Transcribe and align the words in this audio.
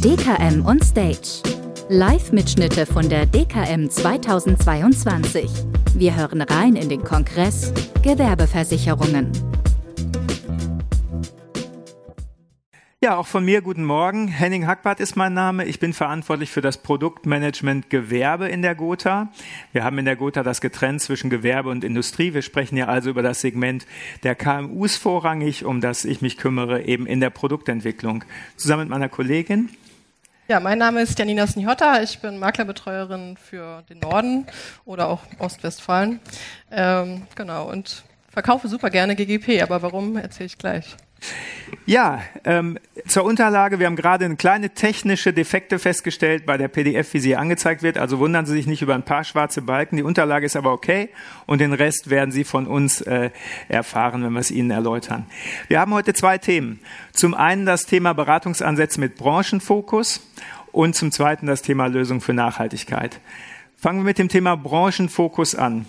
DKM 0.00 0.64
on 0.64 0.80
Stage. 0.80 1.42
Live-Mitschnitte 1.90 2.86
von 2.86 3.06
der 3.10 3.26
DKM 3.26 3.90
2022. 3.90 5.50
Wir 5.94 6.16
hören 6.16 6.40
rein 6.40 6.76
in 6.76 6.88
den 6.88 7.04
Kongress 7.04 7.74
Gewerbeversicherungen. 8.02 9.30
Ja, 13.04 13.18
auch 13.18 13.26
von 13.26 13.44
mir 13.44 13.60
guten 13.60 13.84
Morgen. 13.84 14.28
Henning 14.28 14.66
Hackbart 14.66 14.98
ist 14.98 15.14
mein 15.14 15.34
Name. 15.34 15.66
Ich 15.66 15.78
bin 15.78 15.92
verantwortlich 15.92 16.50
für 16.50 16.62
das 16.62 16.78
Produktmanagement 16.78 17.90
Gewerbe 17.90 18.48
in 18.48 18.62
der 18.62 18.74
Gotha. 18.74 19.28
Wir 19.72 19.84
haben 19.84 19.98
in 19.98 20.06
der 20.06 20.16
Gotha 20.16 20.42
das 20.42 20.62
getrennt 20.62 21.02
zwischen 21.02 21.28
Gewerbe 21.28 21.68
und 21.68 21.84
Industrie. 21.84 22.32
Wir 22.32 22.40
sprechen 22.40 22.78
ja 22.78 22.86
also 22.86 23.10
über 23.10 23.22
das 23.22 23.42
Segment 23.42 23.84
der 24.22 24.34
KMUs 24.34 24.96
vorrangig, 24.96 25.66
um 25.66 25.82
das 25.82 26.06
ich 26.06 26.22
mich 26.22 26.38
kümmere, 26.38 26.84
eben 26.84 27.04
in 27.06 27.20
der 27.20 27.28
Produktentwicklung. 27.28 28.24
Zusammen 28.56 28.84
mit 28.84 28.88
meiner 28.88 29.10
Kollegin. 29.10 29.68
Ja, 30.48 30.58
mein 30.58 30.78
Name 30.78 31.02
ist 31.02 31.18
Janina 31.18 31.46
Snihotta. 31.46 32.00
Ich 32.00 32.20
bin 32.20 32.38
Maklerbetreuerin 32.38 33.36
für 33.36 33.82
den 33.90 33.98
Norden 33.98 34.46
oder 34.86 35.08
auch 35.08 35.20
Ostwestfalen. 35.40 36.20
Ähm, 36.70 37.24
genau, 37.34 37.70
und 37.70 38.02
verkaufe 38.30 38.66
super 38.68 38.88
gerne 38.88 39.14
GGP, 39.14 39.60
aber 39.60 39.82
warum, 39.82 40.16
erzähle 40.16 40.46
ich 40.46 40.56
gleich. 40.56 40.96
Ja, 41.86 42.22
ähm, 42.44 42.78
zur 43.06 43.24
Unterlage. 43.24 43.78
Wir 43.78 43.86
haben 43.86 43.96
gerade 43.96 44.24
eine 44.24 44.36
kleine 44.36 44.70
technische 44.70 45.34
Defekte 45.34 45.78
festgestellt 45.78 46.46
bei 46.46 46.56
der 46.56 46.68
PDF, 46.68 47.12
wie 47.12 47.18
sie 47.18 47.36
angezeigt 47.36 47.82
wird. 47.82 47.98
Also 47.98 48.18
wundern 48.18 48.46
Sie 48.46 48.52
sich 48.52 48.66
nicht 48.66 48.80
über 48.80 48.94
ein 48.94 49.02
paar 49.02 49.22
schwarze 49.24 49.60
Balken. 49.60 49.96
Die 49.96 50.02
Unterlage 50.02 50.46
ist 50.46 50.56
aber 50.56 50.72
okay 50.72 51.10
und 51.46 51.60
den 51.60 51.74
Rest 51.74 52.08
werden 52.08 52.32
Sie 52.32 52.44
von 52.44 52.66
uns 52.66 53.02
äh, 53.02 53.30
erfahren, 53.68 54.24
wenn 54.24 54.32
wir 54.32 54.40
es 54.40 54.50
Ihnen 54.50 54.70
erläutern. 54.70 55.26
Wir 55.68 55.80
haben 55.80 55.92
heute 55.92 56.14
zwei 56.14 56.38
Themen. 56.38 56.80
Zum 57.12 57.34
einen 57.34 57.66
das 57.66 57.84
Thema 57.84 58.14
Beratungsansätze 58.14 58.98
mit 58.98 59.16
Branchenfokus 59.16 60.26
und 60.72 60.96
zum 60.96 61.12
zweiten 61.12 61.46
das 61.46 61.60
Thema 61.60 61.86
Lösung 61.86 62.22
für 62.22 62.32
Nachhaltigkeit. 62.32 63.20
Fangen 63.76 64.00
wir 64.00 64.04
mit 64.04 64.18
dem 64.18 64.28
Thema 64.28 64.56
Branchenfokus 64.56 65.54
an. 65.54 65.84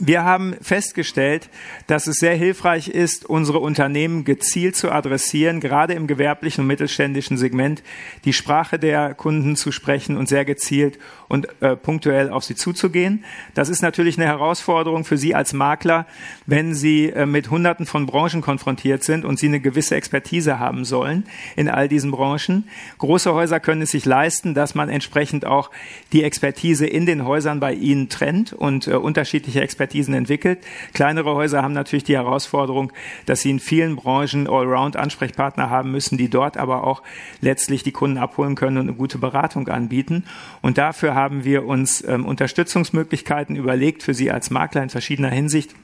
Wir 0.00 0.24
haben 0.24 0.56
festgestellt, 0.60 1.48
dass 1.86 2.08
es 2.08 2.16
sehr 2.16 2.34
hilfreich 2.34 2.88
ist, 2.88 3.26
unsere 3.26 3.60
Unternehmen 3.60 4.24
gezielt 4.24 4.74
zu 4.74 4.90
adressieren, 4.90 5.60
gerade 5.60 5.94
im 5.94 6.08
gewerblichen 6.08 6.62
und 6.62 6.66
mittelständischen 6.66 7.36
Segment, 7.36 7.84
die 8.24 8.32
Sprache 8.32 8.80
der 8.80 9.14
Kunden 9.14 9.54
zu 9.54 9.70
sprechen 9.70 10.16
und 10.16 10.28
sehr 10.28 10.44
gezielt 10.44 10.98
und 11.28 11.46
äh, 11.62 11.76
punktuell 11.76 12.30
auf 12.30 12.42
sie 12.42 12.56
zuzugehen. 12.56 13.24
Das 13.54 13.68
ist 13.68 13.82
natürlich 13.82 14.18
eine 14.18 14.26
Herausforderung 14.26 15.04
für 15.04 15.16
Sie 15.16 15.34
als 15.34 15.52
Makler, 15.52 16.06
wenn 16.46 16.74
Sie 16.74 17.10
äh, 17.10 17.24
mit 17.24 17.50
Hunderten 17.50 17.86
von 17.86 18.06
Branchen 18.06 18.40
konfrontiert 18.40 19.04
sind 19.04 19.24
und 19.24 19.38
Sie 19.38 19.46
eine 19.46 19.60
gewisse 19.60 19.94
Expertise 19.94 20.58
haben 20.58 20.84
sollen 20.84 21.24
in 21.54 21.68
all 21.68 21.88
diesen 21.88 22.10
Branchen. 22.10 22.68
Große 22.98 23.32
Häuser 23.32 23.60
können 23.60 23.82
es 23.82 23.92
sich 23.92 24.04
leisten, 24.04 24.54
dass 24.54 24.74
man 24.74 24.88
entsprechend 24.88 25.44
auch 25.44 25.70
die 26.12 26.24
Expertise 26.24 26.86
in 26.86 27.06
den 27.06 27.24
Häusern 27.24 27.60
bei 27.60 27.74
Ihnen 27.74 28.08
trennt 28.08 28.52
und 28.52 28.88
äh, 28.88 28.94
unterschiedliche 28.94 29.60
Expertise 29.60 29.83
Expertisen 29.84 30.14
entwickelt. 30.14 30.58
Kleinere 30.94 31.34
Häuser 31.34 31.62
haben 31.62 31.74
natürlich 31.74 32.04
die 32.04 32.16
Herausforderung, 32.16 32.92
dass 33.26 33.42
sie 33.42 33.50
in 33.50 33.60
vielen 33.60 33.96
Branchen 33.96 34.48
Allround-Ansprechpartner 34.48 35.68
haben 35.68 35.90
müssen, 35.90 36.16
die 36.16 36.30
dort 36.30 36.56
aber 36.56 36.84
auch 36.84 37.02
letztlich 37.40 37.82
die 37.82 37.92
Kunden 37.92 38.18
abholen 38.18 38.54
können 38.54 38.78
und 38.78 38.88
eine 38.88 38.96
gute 38.96 39.18
Beratung 39.18 39.68
anbieten. 39.68 40.24
Und 40.62 40.78
dafür 40.78 41.14
haben 41.14 41.44
wir 41.44 41.66
uns 41.66 42.02
ähm, 42.06 42.24
Unterstützungsmöglichkeiten 42.24 43.56
überlegt 43.56 44.02
für 44.02 44.14
Sie 44.14 44.30
als 44.30 44.50
Makler 44.50 44.82
in 44.82 44.90
verschiedener 44.90 45.30
Hinsicht, 45.30 45.74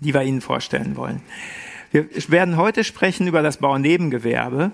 die 0.00 0.12
wir 0.12 0.22
Ihnen 0.22 0.40
vorstellen 0.40 0.96
wollen. 0.96 1.20
Wir 1.94 2.08
werden 2.26 2.56
heute 2.56 2.82
sprechen 2.82 3.28
über 3.28 3.40
das 3.40 3.58
Baunebengewerbe. 3.58 4.72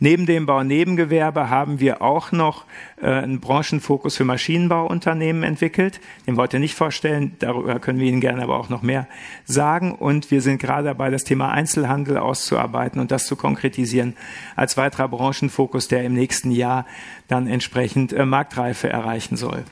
Neben 0.00 0.26
dem 0.26 0.46
Baunebengewerbe 0.46 1.48
haben 1.48 1.78
wir 1.78 2.02
auch 2.02 2.32
noch 2.32 2.64
äh, 3.00 3.06
einen 3.06 3.38
Branchenfokus 3.38 4.16
für 4.16 4.24
Maschinenbauunternehmen 4.24 5.44
entwickelt. 5.44 6.00
Den 6.26 6.36
wollte 6.36 6.56
ich 6.56 6.62
nicht 6.62 6.74
vorstellen, 6.74 7.36
darüber 7.38 7.78
können 7.78 8.00
wir 8.00 8.08
Ihnen 8.08 8.20
gerne 8.20 8.42
aber 8.42 8.58
auch 8.58 8.68
noch 8.68 8.82
mehr 8.82 9.06
sagen. 9.44 9.94
Und 9.94 10.32
wir 10.32 10.40
sind 10.40 10.58
gerade 10.60 10.86
dabei, 10.86 11.10
das 11.10 11.22
Thema 11.22 11.52
Einzelhandel 11.52 12.18
auszuarbeiten 12.18 13.00
und 13.00 13.12
das 13.12 13.26
zu 13.26 13.36
konkretisieren 13.36 14.16
als 14.56 14.76
weiterer 14.76 15.06
Branchenfokus, 15.06 15.86
der 15.86 16.02
im 16.02 16.14
nächsten 16.14 16.50
Jahr 16.50 16.84
dann 17.28 17.46
entsprechend 17.46 18.12
äh, 18.12 18.26
Marktreife 18.26 18.88
erreichen 18.88 19.36
soll. 19.36 19.62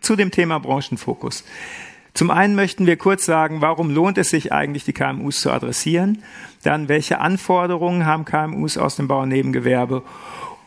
Zu 0.00 0.16
dem 0.16 0.32
Thema 0.32 0.58
Branchenfokus. 0.58 1.44
Zum 2.16 2.30
einen 2.30 2.54
möchten 2.54 2.86
wir 2.86 2.96
kurz 2.96 3.26
sagen, 3.26 3.60
warum 3.60 3.90
lohnt 3.90 4.16
es 4.16 4.30
sich 4.30 4.50
eigentlich, 4.50 4.86
die 4.86 4.94
KMUs 4.94 5.40
zu 5.40 5.50
adressieren? 5.50 6.22
Dann, 6.62 6.88
welche 6.88 7.20
Anforderungen 7.20 8.06
haben 8.06 8.24
KMUs 8.24 8.78
aus 8.78 8.96
dem 8.96 9.06
Bau- 9.06 9.20
und 9.20 9.28
Nebengewerbe? 9.28 10.02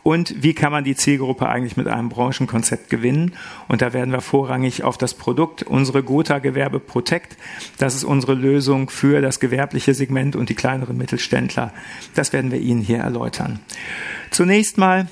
Und 0.04 0.44
wie 0.44 0.54
kann 0.54 0.72
man 0.72 0.84
die 0.84 0.96
Zielgruppe 0.96 1.50
eigentlich 1.50 1.76
mit 1.76 1.88
einem 1.88 2.10
Branchenkonzept 2.10 2.92
gewinnen? 2.92 3.34
Und 3.68 3.82
da 3.82 3.94
werden 3.94 4.12
wir 4.12 4.22
vorrangig 4.22 4.84
auf 4.84 5.00
das 5.00 5.16
Produkt, 5.16 5.64
unsere 5.64 6.04
Gotha 6.04 6.38
Gewerbe 6.38 6.80
Protect. 6.80 7.36
Das 7.80 7.96
ist 7.96 8.04
unsere 8.04 8.36
Lösung 8.36 8.92
für 8.92 9.20
das 9.20 9.40
gewerbliche 9.40 9.96
Segment 9.96 10.36
und 10.36 10.50
die 10.50 10.56
kleineren 10.56 10.98
Mittelständler. 10.98 11.74
Das 12.14 12.32
werden 12.32 12.52
wir 12.52 12.60
Ihnen 12.60 12.82
hier 12.82 13.00
erläutern. 13.00 13.60
Zunächst 14.30 14.78
mal 14.78 15.08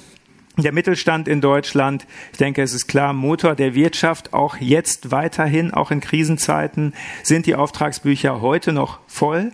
der 0.58 0.72
Mittelstand 0.72 1.28
in 1.28 1.42
Deutschland, 1.42 2.08
ich 2.32 2.38
denke, 2.38 2.62
es 2.64 2.74
ist 2.74 2.88
klar, 2.88 3.14
Motor 3.14 3.56
der 3.56 3.76
Wirtschaft, 3.76 4.34
auch 4.34 4.58
jetzt 4.58 5.12
weiterhin, 5.12 5.74
auch 5.74 5.92
in 5.92 6.02
Krisenzeiten, 6.02 6.94
sind 7.24 7.46
die 7.46 7.56
Auftragsbücher 7.56 8.42
heute 8.42 8.74
noch 8.74 9.00
voll. 9.08 9.52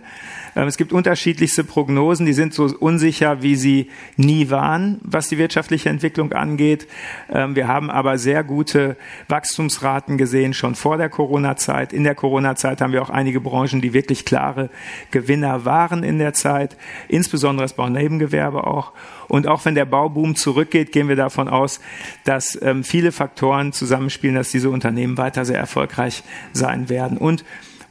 Ähm, 0.56 0.68
es 0.68 0.76
gibt 0.76 0.92
unterschiedlichste 0.92 1.64
Prognosen, 1.64 2.26
die 2.26 2.32
sind 2.32 2.54
so 2.54 2.64
unsicher, 2.78 3.42
wie 3.42 3.56
sie 3.56 3.90
nie 4.16 4.50
waren, 4.50 5.00
was 5.02 5.28
die 5.28 5.38
wirtschaftliche 5.38 5.88
Entwicklung 5.88 6.32
angeht. 6.32 6.86
Ähm, 7.30 7.56
wir 7.56 7.68
haben 7.68 7.90
aber 7.90 8.18
sehr 8.18 8.44
gute 8.44 8.96
Wachstumsraten 9.28 10.18
gesehen, 10.18 10.54
schon 10.54 10.74
vor 10.74 10.96
der 10.96 11.08
Corona-Zeit. 11.08 11.92
In 11.92 12.04
der 12.04 12.14
Corona-Zeit 12.14 12.80
haben 12.80 12.92
wir 12.92 13.02
auch 13.02 13.10
einige 13.10 13.40
Branchen, 13.40 13.80
die 13.80 13.92
wirklich 13.92 14.24
klare 14.24 14.70
Gewinner 15.10 15.64
waren 15.64 16.02
in 16.02 16.18
der 16.18 16.34
Zeit, 16.34 16.76
insbesondere 17.08 17.64
das 17.64 17.74
Baunebengewerbe 17.74 18.66
auch. 18.66 18.92
Und 19.28 19.46
auch 19.46 19.64
wenn 19.64 19.74
der 19.74 19.86
Bauboom 19.86 20.36
zurückgeht, 20.36 20.92
gehen 20.92 21.08
wir 21.08 21.16
davon 21.16 21.48
aus, 21.48 21.80
dass 22.24 22.60
ähm, 22.62 22.84
viele 22.84 23.12
Faktoren 23.12 23.72
zusammenspielen, 23.72 24.36
dass 24.36 24.50
diese 24.50 24.70
Unternehmen 24.70 25.16
weiter 25.18 25.44
sehr 25.44 25.58
erfolgreich 25.58 26.22
sein 26.52 26.88
werden. 26.88 27.18
Und 27.18 27.44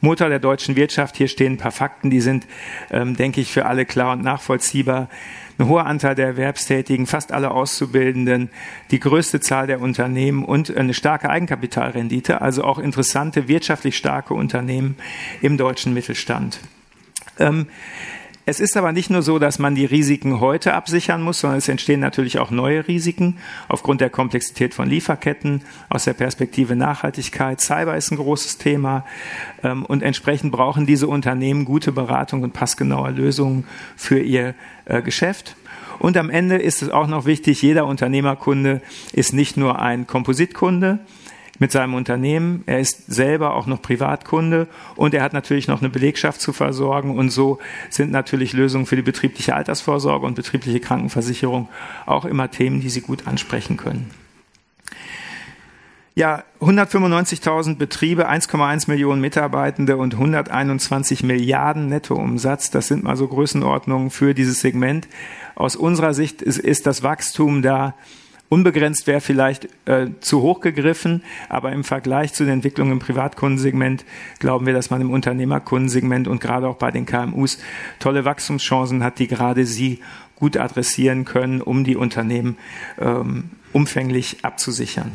Motor 0.04 0.28
der 0.28 0.38
deutschen 0.38 0.76
Wirtschaft. 0.76 1.16
Hier 1.16 1.26
stehen 1.26 1.54
ein 1.54 1.58
paar 1.58 1.72
Fakten, 1.72 2.10
die 2.10 2.20
sind, 2.20 2.46
ähm, 2.90 3.16
denke 3.16 3.40
ich, 3.40 3.50
für 3.50 3.66
alle 3.66 3.84
klar 3.84 4.12
und 4.12 4.22
nachvollziehbar. 4.22 5.08
Ein 5.58 5.68
hoher 5.68 5.86
Anteil 5.86 6.14
der 6.14 6.26
Erwerbstätigen, 6.26 7.06
fast 7.06 7.32
alle 7.32 7.50
Auszubildenden, 7.50 8.50
die 8.90 9.00
größte 9.00 9.40
Zahl 9.40 9.66
der 9.66 9.80
Unternehmen 9.80 10.44
und 10.44 10.76
eine 10.76 10.94
starke 10.94 11.30
Eigenkapitalrendite, 11.30 12.40
also 12.42 12.64
auch 12.64 12.78
interessante, 12.78 13.48
wirtschaftlich 13.48 13.96
starke 13.96 14.34
Unternehmen 14.34 14.96
im 15.42 15.56
deutschen 15.56 15.94
Mittelstand. 15.94 16.60
Ähm, 17.38 17.66
es 18.46 18.60
ist 18.60 18.76
aber 18.76 18.92
nicht 18.92 19.08
nur 19.08 19.22
so, 19.22 19.38
dass 19.38 19.58
man 19.58 19.74
die 19.74 19.86
Risiken 19.86 20.38
heute 20.38 20.74
absichern 20.74 21.22
muss, 21.22 21.40
sondern 21.40 21.58
es 21.58 21.68
entstehen 21.68 22.00
natürlich 22.00 22.38
auch 22.38 22.50
neue 22.50 22.86
Risiken 22.86 23.38
aufgrund 23.68 24.02
der 24.02 24.10
Komplexität 24.10 24.74
von 24.74 24.88
Lieferketten, 24.88 25.62
aus 25.88 26.04
der 26.04 26.12
Perspektive 26.12 26.76
Nachhaltigkeit. 26.76 27.60
Cyber 27.60 27.96
ist 27.96 28.10
ein 28.10 28.16
großes 28.16 28.58
Thema 28.58 29.06
ähm, 29.62 29.86
und 29.86 30.02
entsprechend 30.02 30.52
brauchen 30.52 30.84
diese 30.84 31.08
Unternehmen 31.08 31.64
gute 31.64 31.90
Beratung 31.90 32.42
und 32.42 32.52
passgenaue 32.52 33.10
Lösungen 33.10 33.64
für 33.96 34.18
ihr 34.18 34.54
äh, 34.84 35.00
Geschäft. 35.00 35.56
Und 35.98 36.18
am 36.18 36.28
Ende 36.28 36.56
ist 36.56 36.82
es 36.82 36.90
auch 36.90 37.06
noch 37.06 37.24
wichtig, 37.24 37.62
jeder 37.62 37.86
Unternehmerkunde 37.86 38.82
ist 39.12 39.32
nicht 39.32 39.56
nur 39.56 39.80
ein 39.80 40.06
Kompositkunde, 40.06 40.98
mit 41.58 41.72
seinem 41.72 41.94
Unternehmen. 41.94 42.62
Er 42.66 42.80
ist 42.80 43.06
selber 43.06 43.54
auch 43.54 43.66
noch 43.66 43.80
Privatkunde 43.80 44.66
und 44.96 45.14
er 45.14 45.22
hat 45.22 45.32
natürlich 45.32 45.68
noch 45.68 45.80
eine 45.80 45.90
Belegschaft 45.90 46.40
zu 46.40 46.52
versorgen. 46.52 47.16
Und 47.16 47.30
so 47.30 47.58
sind 47.90 48.10
natürlich 48.10 48.52
Lösungen 48.52 48.86
für 48.86 48.96
die 48.96 49.02
betriebliche 49.02 49.54
Altersvorsorge 49.54 50.26
und 50.26 50.34
betriebliche 50.34 50.80
Krankenversicherung 50.80 51.68
auch 52.06 52.24
immer 52.24 52.50
Themen, 52.50 52.80
die 52.80 52.90
Sie 52.90 53.00
gut 53.00 53.26
ansprechen 53.26 53.76
können. 53.76 54.10
Ja, 56.16 56.44
195.000 56.60 57.76
Betriebe, 57.76 58.28
1,1 58.28 58.88
Millionen 58.88 59.20
Mitarbeitende 59.20 59.96
und 59.96 60.14
121 60.14 61.24
Milliarden 61.24 61.88
Nettoumsatz. 61.88 62.70
Das 62.70 62.86
sind 62.86 63.02
mal 63.02 63.16
so 63.16 63.26
Größenordnungen 63.26 64.10
für 64.10 64.32
dieses 64.32 64.60
Segment. 64.60 65.08
Aus 65.56 65.74
unserer 65.74 66.14
Sicht 66.14 66.40
ist, 66.40 66.58
ist 66.58 66.86
das 66.86 67.02
Wachstum 67.02 67.62
da 67.62 67.94
Unbegrenzt 68.50 69.06
wäre 69.06 69.20
vielleicht 69.20 69.68
äh, 69.86 70.08
zu 70.20 70.42
hoch 70.42 70.60
gegriffen, 70.60 71.22
aber 71.48 71.72
im 71.72 71.82
Vergleich 71.82 72.34
zu 72.34 72.44
den 72.44 72.54
Entwicklungen 72.54 72.92
im 72.92 72.98
Privatkundensegment 72.98 74.04
glauben 74.38 74.66
wir, 74.66 74.74
dass 74.74 74.90
man 74.90 75.00
im 75.00 75.10
Unternehmerkundensegment 75.10 76.28
und 76.28 76.40
gerade 76.40 76.68
auch 76.68 76.76
bei 76.76 76.90
den 76.90 77.06
KMUs 77.06 77.58
tolle 77.98 78.24
Wachstumschancen 78.24 79.02
hat, 79.02 79.18
die 79.18 79.28
gerade 79.28 79.64
Sie 79.64 80.00
gut 80.36 80.56
adressieren 80.56 81.24
können, 81.24 81.62
um 81.62 81.84
die 81.84 81.96
Unternehmen 81.96 82.58
ähm, 83.00 83.50
umfänglich 83.72 84.44
abzusichern. 84.44 85.12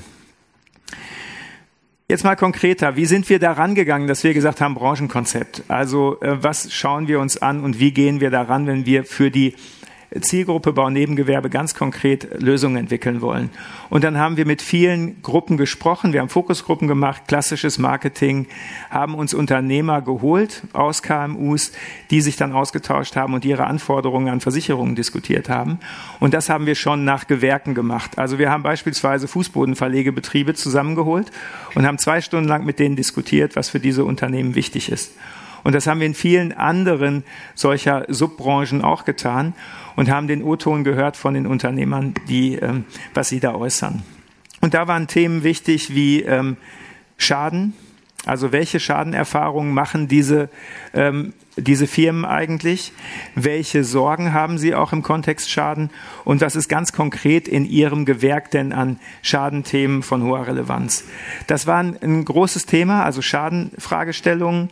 Jetzt 2.08 2.24
mal 2.24 2.36
konkreter, 2.36 2.96
wie 2.96 3.06
sind 3.06 3.30
wir 3.30 3.38
da 3.38 3.52
rangegangen, 3.52 4.08
dass 4.08 4.24
wir 4.24 4.34
gesagt 4.34 4.62
haben, 4.62 4.74
Branchenkonzept? 4.74 5.66
Also 5.68 6.20
äh, 6.22 6.42
was 6.42 6.74
schauen 6.74 7.08
wir 7.08 7.20
uns 7.20 7.38
an 7.38 7.64
und 7.64 7.80
wie 7.80 7.92
gehen 7.92 8.20
wir 8.20 8.32
daran, 8.32 8.66
wenn 8.66 8.88
wir 8.88 9.04
für 9.06 9.30
die 9.30 9.54
Zielgruppe 10.22 10.74
Baunebengewerbe 10.74 11.50
ganz 11.50 11.76
konkret 11.76 12.42
Lösungen 12.42 12.78
entwickeln 12.78 13.22
wollen. 13.22 13.52
Und 13.90 14.04
dann 14.04 14.18
haben 14.18 14.38
wir 14.38 14.46
mit 14.46 14.62
vielen 14.62 15.22
Gruppen 15.22 15.56
gesprochen, 15.56 16.14
wir 16.14 16.22
haben 16.22 16.30
Fokusgruppen 16.30 16.88
gemacht, 16.88 17.24
klassisches 17.28 17.78
Marketing, 17.78 18.48
haben 18.90 19.14
uns 19.14 19.36
Unternehmer 19.36 20.02
geholt 20.02 20.64
aus 20.74 21.04
KMUs, 21.04 21.74
die 22.10 22.22
sich 22.22 22.38
dann 22.38 22.54
ausgetauscht 22.54 23.16
haben 23.16 23.36
und 23.36 23.46
ihre 23.46 23.68
Anforderungen 23.68 24.30
an 24.30 24.42
Versicherungen 24.42 24.96
diskutiert 24.96 25.48
haben. 25.48 25.80
Und 26.20 26.34
das 26.34 26.50
haben 26.50 26.66
wir 26.66 26.76
schon 26.76 27.06
nach 27.06 27.28
Gewerken 27.28 27.76
gemacht. 27.76 28.18
Also 28.18 28.40
wir 28.40 28.50
haben 28.50 28.64
beispielsweise 28.64 29.28
Fußbodenverlegebetriebe 29.28 30.56
zusammengeholt 30.56 31.32
und 31.76 31.86
haben 31.86 32.00
zwei 32.00 32.22
Stunden 32.22 32.48
lang 32.48 32.66
mit 32.66 32.80
denen 32.80 32.96
diskutiert, 32.96 33.56
was 33.56 33.70
für 33.70 33.80
diese 33.80 34.06
Unternehmen 34.06 34.56
wichtig 34.56 34.92
ist. 34.92 35.12
Und 35.64 35.74
das 35.74 35.88
haben 35.88 36.00
wir 36.00 36.08
in 36.08 36.14
vielen 36.14 36.52
anderen 36.52 37.24
solcher 37.56 38.06
Subbranchen 38.08 38.82
auch 38.82 39.06
getan 39.06 39.54
und 39.96 40.10
haben 40.10 40.28
den 40.28 40.44
O-Ton 40.44 40.84
gehört 40.84 41.18
von 41.18 41.34
den 41.34 41.46
Unternehmern, 41.46 42.14
die, 42.28 42.56
ähm, 42.56 42.86
was 43.14 43.30
sie 43.30 43.40
da 43.40 43.54
äußern. 43.54 44.04
Und 44.62 44.74
da 44.74 44.88
waren 44.88 45.08
Themen 45.08 45.44
wichtig 45.44 45.94
wie 45.94 46.22
ähm, 46.22 46.58
Schaden, 47.18 47.74
also 48.26 48.52
welche 48.52 48.80
Schadenerfahrungen 48.80 49.74
machen 49.74 50.08
diese, 50.08 50.50
ähm, 50.94 51.34
diese 51.56 51.88
Firmen 51.88 52.26
eigentlich? 52.26 52.92
Welche 53.36 53.84
Sorgen 53.84 54.34
haben 54.34 54.58
sie 54.58 54.76
auch 54.76 54.92
im 54.92 55.04
Kontext 55.04 55.50
Schaden? 55.50 55.90
Und 56.26 56.42
was 56.42 56.56
ist 56.56 56.68
ganz 56.68 56.92
konkret 56.92 57.48
in 57.48 57.66
ihrem 57.66 58.06
Gewerk 58.06 58.52
denn 58.52 58.74
an 58.74 59.00
Schadenthemen 59.22 60.04
von 60.04 60.24
hoher 60.24 60.48
Relevanz? 60.48 61.06
Das 61.48 61.66
war 61.66 61.78
ein, 61.78 61.98
ein 62.02 62.26
großes 62.26 62.66
Thema, 62.66 63.04
also 63.04 63.22
Schadenfragestellungen 63.22 64.70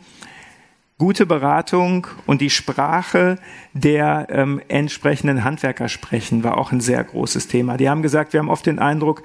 gute 0.99 1.27
Beratung 1.27 2.07
und 2.25 2.41
die 2.41 2.49
Sprache 2.49 3.37
der 3.73 4.27
ähm, 4.31 4.59
entsprechenden 4.67 5.43
Handwerker 5.43 5.89
sprechen, 5.89 6.43
war 6.43 6.57
auch 6.57 6.71
ein 6.71 6.81
sehr 6.81 7.03
großes 7.03 7.47
Thema. 7.47 7.77
Die 7.77 7.87
haben 7.87 8.01
gesagt, 8.01 8.33
wir 8.33 8.39
haben 8.39 8.49
oft 8.49 8.65
den 8.65 8.79
Eindruck, 8.79 9.21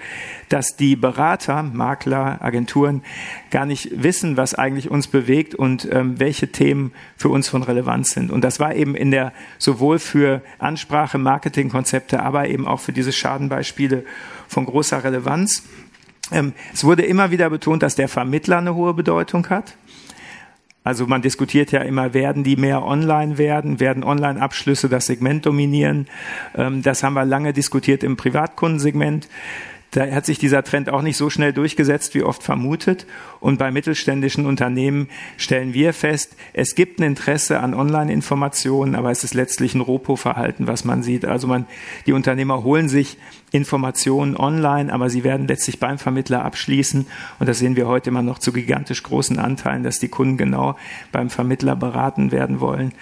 dass 0.50 0.76
die 0.76 0.96
Berater, 0.96 1.62
Makler, 1.62 2.42
Agenturen 2.42 3.02
gar 3.50 3.64
nicht 3.64 4.02
wissen, 4.02 4.36
was 4.36 4.54
eigentlich 4.54 4.90
uns 4.90 5.06
bewegt 5.06 5.54
und 5.54 5.88
ähm, 5.90 6.20
welche 6.20 6.52
Themen 6.52 6.92
für 7.16 7.30
uns 7.30 7.48
von 7.48 7.62
Relevanz 7.62 8.10
sind. 8.10 8.30
Und 8.30 8.44
das 8.44 8.60
war 8.60 8.74
eben 8.74 8.94
in 8.94 9.10
der 9.10 9.32
sowohl 9.56 9.98
für 9.98 10.42
Ansprache, 10.58 11.16
Marketingkonzepte, 11.16 12.22
aber 12.22 12.48
eben 12.48 12.68
auch 12.68 12.80
für 12.80 12.92
diese 12.92 13.12
Schadenbeispiele 13.12 14.04
von 14.46 14.66
großer 14.66 15.02
Relevanz. 15.04 15.62
Ähm, 16.32 16.52
es 16.74 16.84
wurde 16.84 17.02
immer 17.02 17.30
wieder 17.30 17.48
betont, 17.48 17.82
dass 17.82 17.94
der 17.94 18.08
Vermittler 18.08 18.58
eine 18.58 18.74
hohe 18.74 18.92
Bedeutung 18.92 19.48
hat. 19.48 19.74
Also 20.84 21.06
man 21.06 21.22
diskutiert 21.22 21.70
ja 21.70 21.82
immer, 21.82 22.12
werden 22.12 22.42
die 22.42 22.56
mehr 22.56 22.84
online 22.84 23.38
werden, 23.38 23.78
werden 23.78 24.02
Online-Abschlüsse 24.02 24.88
das 24.88 25.06
Segment 25.06 25.46
dominieren. 25.46 26.08
Ähm, 26.56 26.82
das 26.82 27.02
haben 27.02 27.14
wir 27.14 27.24
lange 27.24 27.52
diskutiert 27.52 28.02
im 28.02 28.16
Privatkundensegment. 28.16 29.28
Da 29.92 30.10
hat 30.10 30.24
sich 30.24 30.38
dieser 30.38 30.64
Trend 30.64 30.88
auch 30.88 31.02
nicht 31.02 31.18
so 31.18 31.28
schnell 31.28 31.52
durchgesetzt, 31.52 32.14
wie 32.14 32.22
oft 32.22 32.42
vermutet. 32.42 33.06
Und 33.40 33.58
bei 33.58 33.70
mittelständischen 33.70 34.46
Unternehmen 34.46 35.08
stellen 35.36 35.74
wir 35.74 35.92
fest, 35.92 36.34
es 36.54 36.74
gibt 36.74 36.98
ein 36.98 37.02
Interesse 37.02 37.60
an 37.60 37.74
Online-Informationen, 37.74 38.94
aber 38.94 39.10
es 39.10 39.22
ist 39.22 39.34
letztlich 39.34 39.74
ein 39.74 39.82
Ropo-Verhalten, 39.82 40.66
was 40.66 40.86
man 40.86 41.02
sieht. 41.02 41.26
Also 41.26 41.46
man, 41.46 41.66
die 42.06 42.14
Unternehmer 42.14 42.64
holen 42.64 42.88
sich 42.88 43.18
Informationen 43.50 44.34
online, 44.34 44.90
aber 44.90 45.10
sie 45.10 45.24
werden 45.24 45.46
letztlich 45.46 45.78
beim 45.78 45.98
Vermittler 45.98 46.42
abschließen. 46.42 47.06
Und 47.38 47.46
das 47.46 47.58
sehen 47.58 47.76
wir 47.76 47.86
heute 47.86 48.08
immer 48.08 48.22
noch 48.22 48.38
zu 48.38 48.50
gigantisch 48.54 49.02
großen 49.02 49.38
Anteilen, 49.38 49.82
dass 49.82 49.98
die 49.98 50.08
Kunden 50.08 50.38
genau 50.38 50.74
beim 51.12 51.28
Vermittler 51.28 51.76
beraten 51.76 52.32
werden 52.32 52.60
wollen 52.60 52.92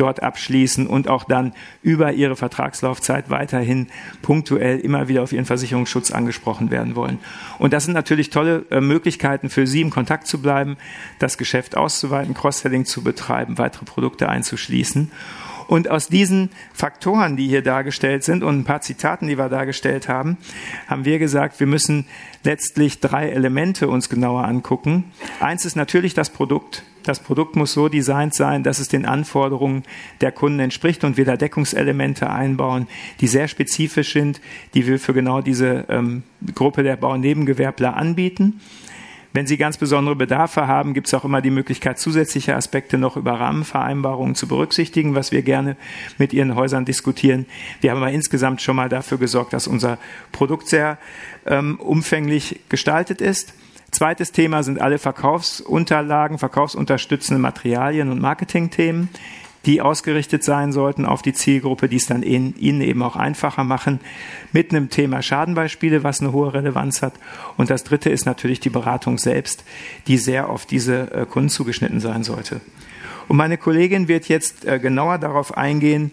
dort 0.00 0.22
abschließen 0.22 0.86
und 0.86 1.08
auch 1.08 1.24
dann 1.24 1.52
über 1.82 2.12
ihre 2.12 2.36
Vertragslaufzeit 2.36 3.28
weiterhin 3.28 3.88
punktuell 4.22 4.78
immer 4.78 5.08
wieder 5.08 5.22
auf 5.22 5.32
ihren 5.32 5.44
Versicherungsschutz 5.44 6.10
angesprochen 6.10 6.70
werden 6.70 6.96
wollen. 6.96 7.18
Und 7.58 7.72
das 7.72 7.84
sind 7.84 7.94
natürlich 7.94 8.30
tolle 8.30 8.64
äh, 8.70 8.80
Möglichkeiten 8.80 9.50
für 9.50 9.66
Sie, 9.66 9.82
im 9.82 9.90
Kontakt 9.90 10.26
zu 10.26 10.40
bleiben, 10.40 10.76
das 11.18 11.38
Geschäft 11.38 11.76
auszuweiten, 11.76 12.34
Cross-Selling 12.34 12.84
zu 12.84 13.02
betreiben, 13.02 13.58
weitere 13.58 13.84
Produkte 13.84 14.28
einzuschließen. 14.28 15.10
Und 15.70 15.88
aus 15.88 16.08
diesen 16.08 16.50
Faktoren, 16.72 17.36
die 17.36 17.46
hier 17.46 17.62
dargestellt 17.62 18.24
sind 18.24 18.42
und 18.42 18.58
ein 18.58 18.64
paar 18.64 18.80
Zitaten, 18.80 19.28
die 19.28 19.38
wir 19.38 19.48
dargestellt 19.48 20.08
haben, 20.08 20.36
haben 20.88 21.04
wir 21.04 21.20
gesagt, 21.20 21.60
wir 21.60 21.68
müssen 21.68 22.06
letztlich 22.42 22.98
drei 22.98 23.28
Elemente 23.28 23.86
uns 23.86 24.08
genauer 24.08 24.46
angucken. 24.46 25.12
Eins 25.38 25.64
ist 25.64 25.76
natürlich 25.76 26.12
das 26.12 26.30
Produkt. 26.30 26.82
Das 27.02 27.20
Produkt 27.20 27.56
muss 27.56 27.72
so 27.72 27.88
designt 27.88 28.34
sein, 28.34 28.62
dass 28.62 28.78
es 28.78 28.88
den 28.88 29.06
Anforderungen 29.06 29.84
der 30.20 30.32
Kunden 30.32 30.60
entspricht 30.60 31.04
und 31.04 31.16
wir 31.16 31.24
da 31.24 31.36
Deckungselemente 31.36 32.28
einbauen, 32.30 32.88
die 33.20 33.26
sehr 33.26 33.48
spezifisch 33.48 34.12
sind, 34.12 34.40
die 34.74 34.86
wir 34.86 34.98
für 34.98 35.14
genau 35.14 35.40
diese 35.40 35.86
ähm, 35.88 36.22
Gruppe 36.54 36.82
der 36.82 36.96
Baunebengewerbler 36.96 37.96
anbieten. 37.96 38.60
Wenn 39.32 39.46
Sie 39.46 39.56
ganz 39.56 39.76
besondere 39.76 40.16
Bedarfe 40.16 40.66
haben, 40.66 40.92
gibt 40.92 41.06
es 41.06 41.14
auch 41.14 41.24
immer 41.24 41.40
die 41.40 41.50
Möglichkeit, 41.50 42.00
zusätzliche 42.00 42.56
Aspekte 42.56 42.98
noch 42.98 43.16
über 43.16 43.38
Rahmenvereinbarungen 43.38 44.34
zu 44.34 44.48
berücksichtigen, 44.48 45.14
was 45.14 45.30
wir 45.30 45.42
gerne 45.42 45.76
mit 46.18 46.32
Ihren 46.32 46.56
Häusern 46.56 46.84
diskutieren. 46.84 47.46
Wir 47.80 47.92
haben 47.92 47.98
aber 47.98 48.10
insgesamt 48.10 48.60
schon 48.60 48.74
mal 48.74 48.88
dafür 48.88 49.18
gesorgt, 49.18 49.52
dass 49.52 49.68
unser 49.68 49.98
Produkt 50.32 50.66
sehr 50.66 50.98
ähm, 51.46 51.78
umfänglich 51.78 52.58
gestaltet 52.68 53.20
ist. 53.20 53.54
Zweites 53.90 54.32
Thema 54.32 54.62
sind 54.62 54.80
alle 54.80 54.98
Verkaufsunterlagen, 54.98 56.38
verkaufsunterstützende 56.38 57.40
Materialien 57.40 58.10
und 58.10 58.20
Marketingthemen 58.20 59.08
die 59.66 59.82
ausgerichtet 59.82 60.42
sein 60.42 60.72
sollten 60.72 61.04
auf 61.04 61.22
die 61.22 61.34
Zielgruppe, 61.34 61.88
die 61.88 61.96
es 61.96 62.06
dann 62.06 62.22
in, 62.22 62.56
ihnen 62.56 62.80
eben 62.80 63.02
auch 63.02 63.16
einfacher 63.16 63.64
machen, 63.64 64.00
mit 64.52 64.70
einem 64.70 64.88
Thema 64.88 65.22
Schadenbeispiele, 65.22 66.02
was 66.02 66.20
eine 66.20 66.32
hohe 66.32 66.54
Relevanz 66.54 67.02
hat. 67.02 67.14
Und 67.56 67.68
das 67.68 67.84
dritte 67.84 68.10
ist 68.10 68.24
natürlich 68.24 68.60
die 68.60 68.70
Beratung 68.70 69.18
selbst, 69.18 69.64
die 70.06 70.16
sehr 70.16 70.48
auf 70.48 70.64
diese 70.64 71.12
äh, 71.12 71.26
Kunden 71.26 71.50
zugeschnitten 71.50 72.00
sein 72.00 72.24
sollte. 72.24 72.60
Und 73.28 73.36
meine 73.36 73.58
Kollegin 73.58 74.08
wird 74.08 74.28
jetzt 74.28 74.64
äh, 74.64 74.78
genauer 74.78 75.18
darauf 75.18 75.56
eingehen, 75.56 76.12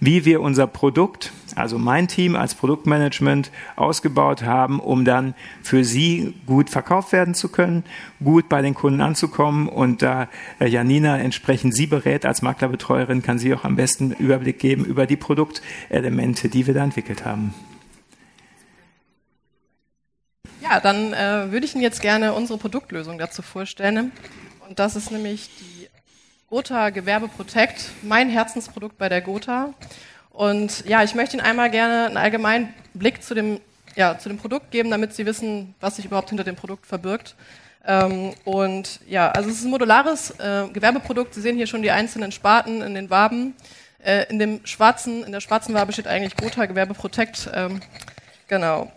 wie 0.00 0.24
wir 0.24 0.40
unser 0.40 0.66
Produkt, 0.66 1.32
also 1.54 1.78
mein 1.78 2.08
Team 2.08 2.36
als 2.36 2.54
Produktmanagement 2.54 3.50
ausgebaut 3.76 4.42
haben, 4.42 4.80
um 4.80 5.04
dann 5.04 5.34
für 5.62 5.84
Sie 5.84 6.34
gut 6.46 6.70
verkauft 6.70 7.12
werden 7.12 7.34
zu 7.34 7.48
können, 7.48 7.84
gut 8.22 8.48
bei 8.48 8.62
den 8.62 8.74
Kunden 8.74 9.00
anzukommen. 9.00 9.68
Und 9.68 10.02
da 10.02 10.28
äh, 10.60 10.66
Janina 10.66 11.18
entsprechend 11.18 11.74
Sie 11.74 11.86
berät 11.86 12.26
als 12.26 12.42
Maklerbetreuerin, 12.42 13.22
kann 13.22 13.38
sie 13.38 13.54
auch 13.54 13.64
am 13.64 13.76
besten 13.76 14.12
Überblick 14.12 14.58
geben 14.58 14.84
über 14.84 15.06
die 15.06 15.16
Produktelemente, 15.16 16.48
die 16.48 16.66
wir 16.66 16.74
da 16.74 16.84
entwickelt 16.84 17.24
haben. 17.24 17.54
Ja, 20.62 20.80
dann 20.80 21.12
äh, 21.12 21.52
würde 21.52 21.64
ich 21.64 21.74
Ihnen 21.74 21.82
jetzt 21.82 22.02
gerne 22.02 22.32
unsere 22.32 22.58
Produktlösung 22.58 23.18
dazu 23.18 23.42
vorstellen. 23.42 24.10
Und 24.68 24.78
das 24.80 24.96
ist 24.96 25.12
nämlich 25.12 25.48
die 25.60 25.75
Gotha 26.48 26.90
Gewerbe 26.90 27.26
Protect, 27.26 27.90
mein 28.02 28.30
Herzensprodukt 28.30 28.96
bei 28.98 29.08
der 29.08 29.20
Gotha. 29.20 29.74
Und 30.30 30.86
ja, 30.86 31.02
ich 31.02 31.16
möchte 31.16 31.36
Ihnen 31.36 31.44
einmal 31.44 31.70
gerne 31.70 32.06
einen 32.06 32.16
allgemeinen 32.16 32.72
Blick 32.94 33.20
zu 33.24 33.34
dem, 33.34 33.60
ja, 33.96 34.16
zu 34.16 34.28
dem 34.28 34.38
Produkt 34.38 34.70
geben, 34.70 34.92
damit 34.92 35.12
Sie 35.12 35.26
wissen, 35.26 35.74
was 35.80 35.96
sich 35.96 36.04
überhaupt 36.04 36.28
hinter 36.28 36.44
dem 36.44 36.54
Produkt 36.54 36.86
verbirgt. 36.86 37.34
Ähm, 37.84 38.32
und 38.44 39.00
ja, 39.08 39.28
also 39.32 39.50
es 39.50 39.56
ist 39.56 39.64
ein 39.64 39.72
modulares 39.72 40.30
äh, 40.38 40.68
Gewerbeprodukt. 40.72 41.34
Sie 41.34 41.40
sehen 41.40 41.56
hier 41.56 41.66
schon 41.66 41.82
die 41.82 41.90
einzelnen 41.90 42.30
Sparten 42.30 42.80
in 42.80 42.94
den 42.94 43.10
Waben. 43.10 43.54
Äh, 44.04 44.26
in 44.30 44.38
dem 44.38 44.64
schwarzen, 44.64 45.24
in 45.24 45.32
der 45.32 45.40
schwarzen 45.40 45.74
Wabe 45.74 45.92
steht 45.92 46.06
eigentlich 46.06 46.36
Gotha 46.36 46.66
Gewerbe 46.66 46.94
Protect. 46.94 47.50
Ähm, 47.54 47.80
genau. 48.46 48.92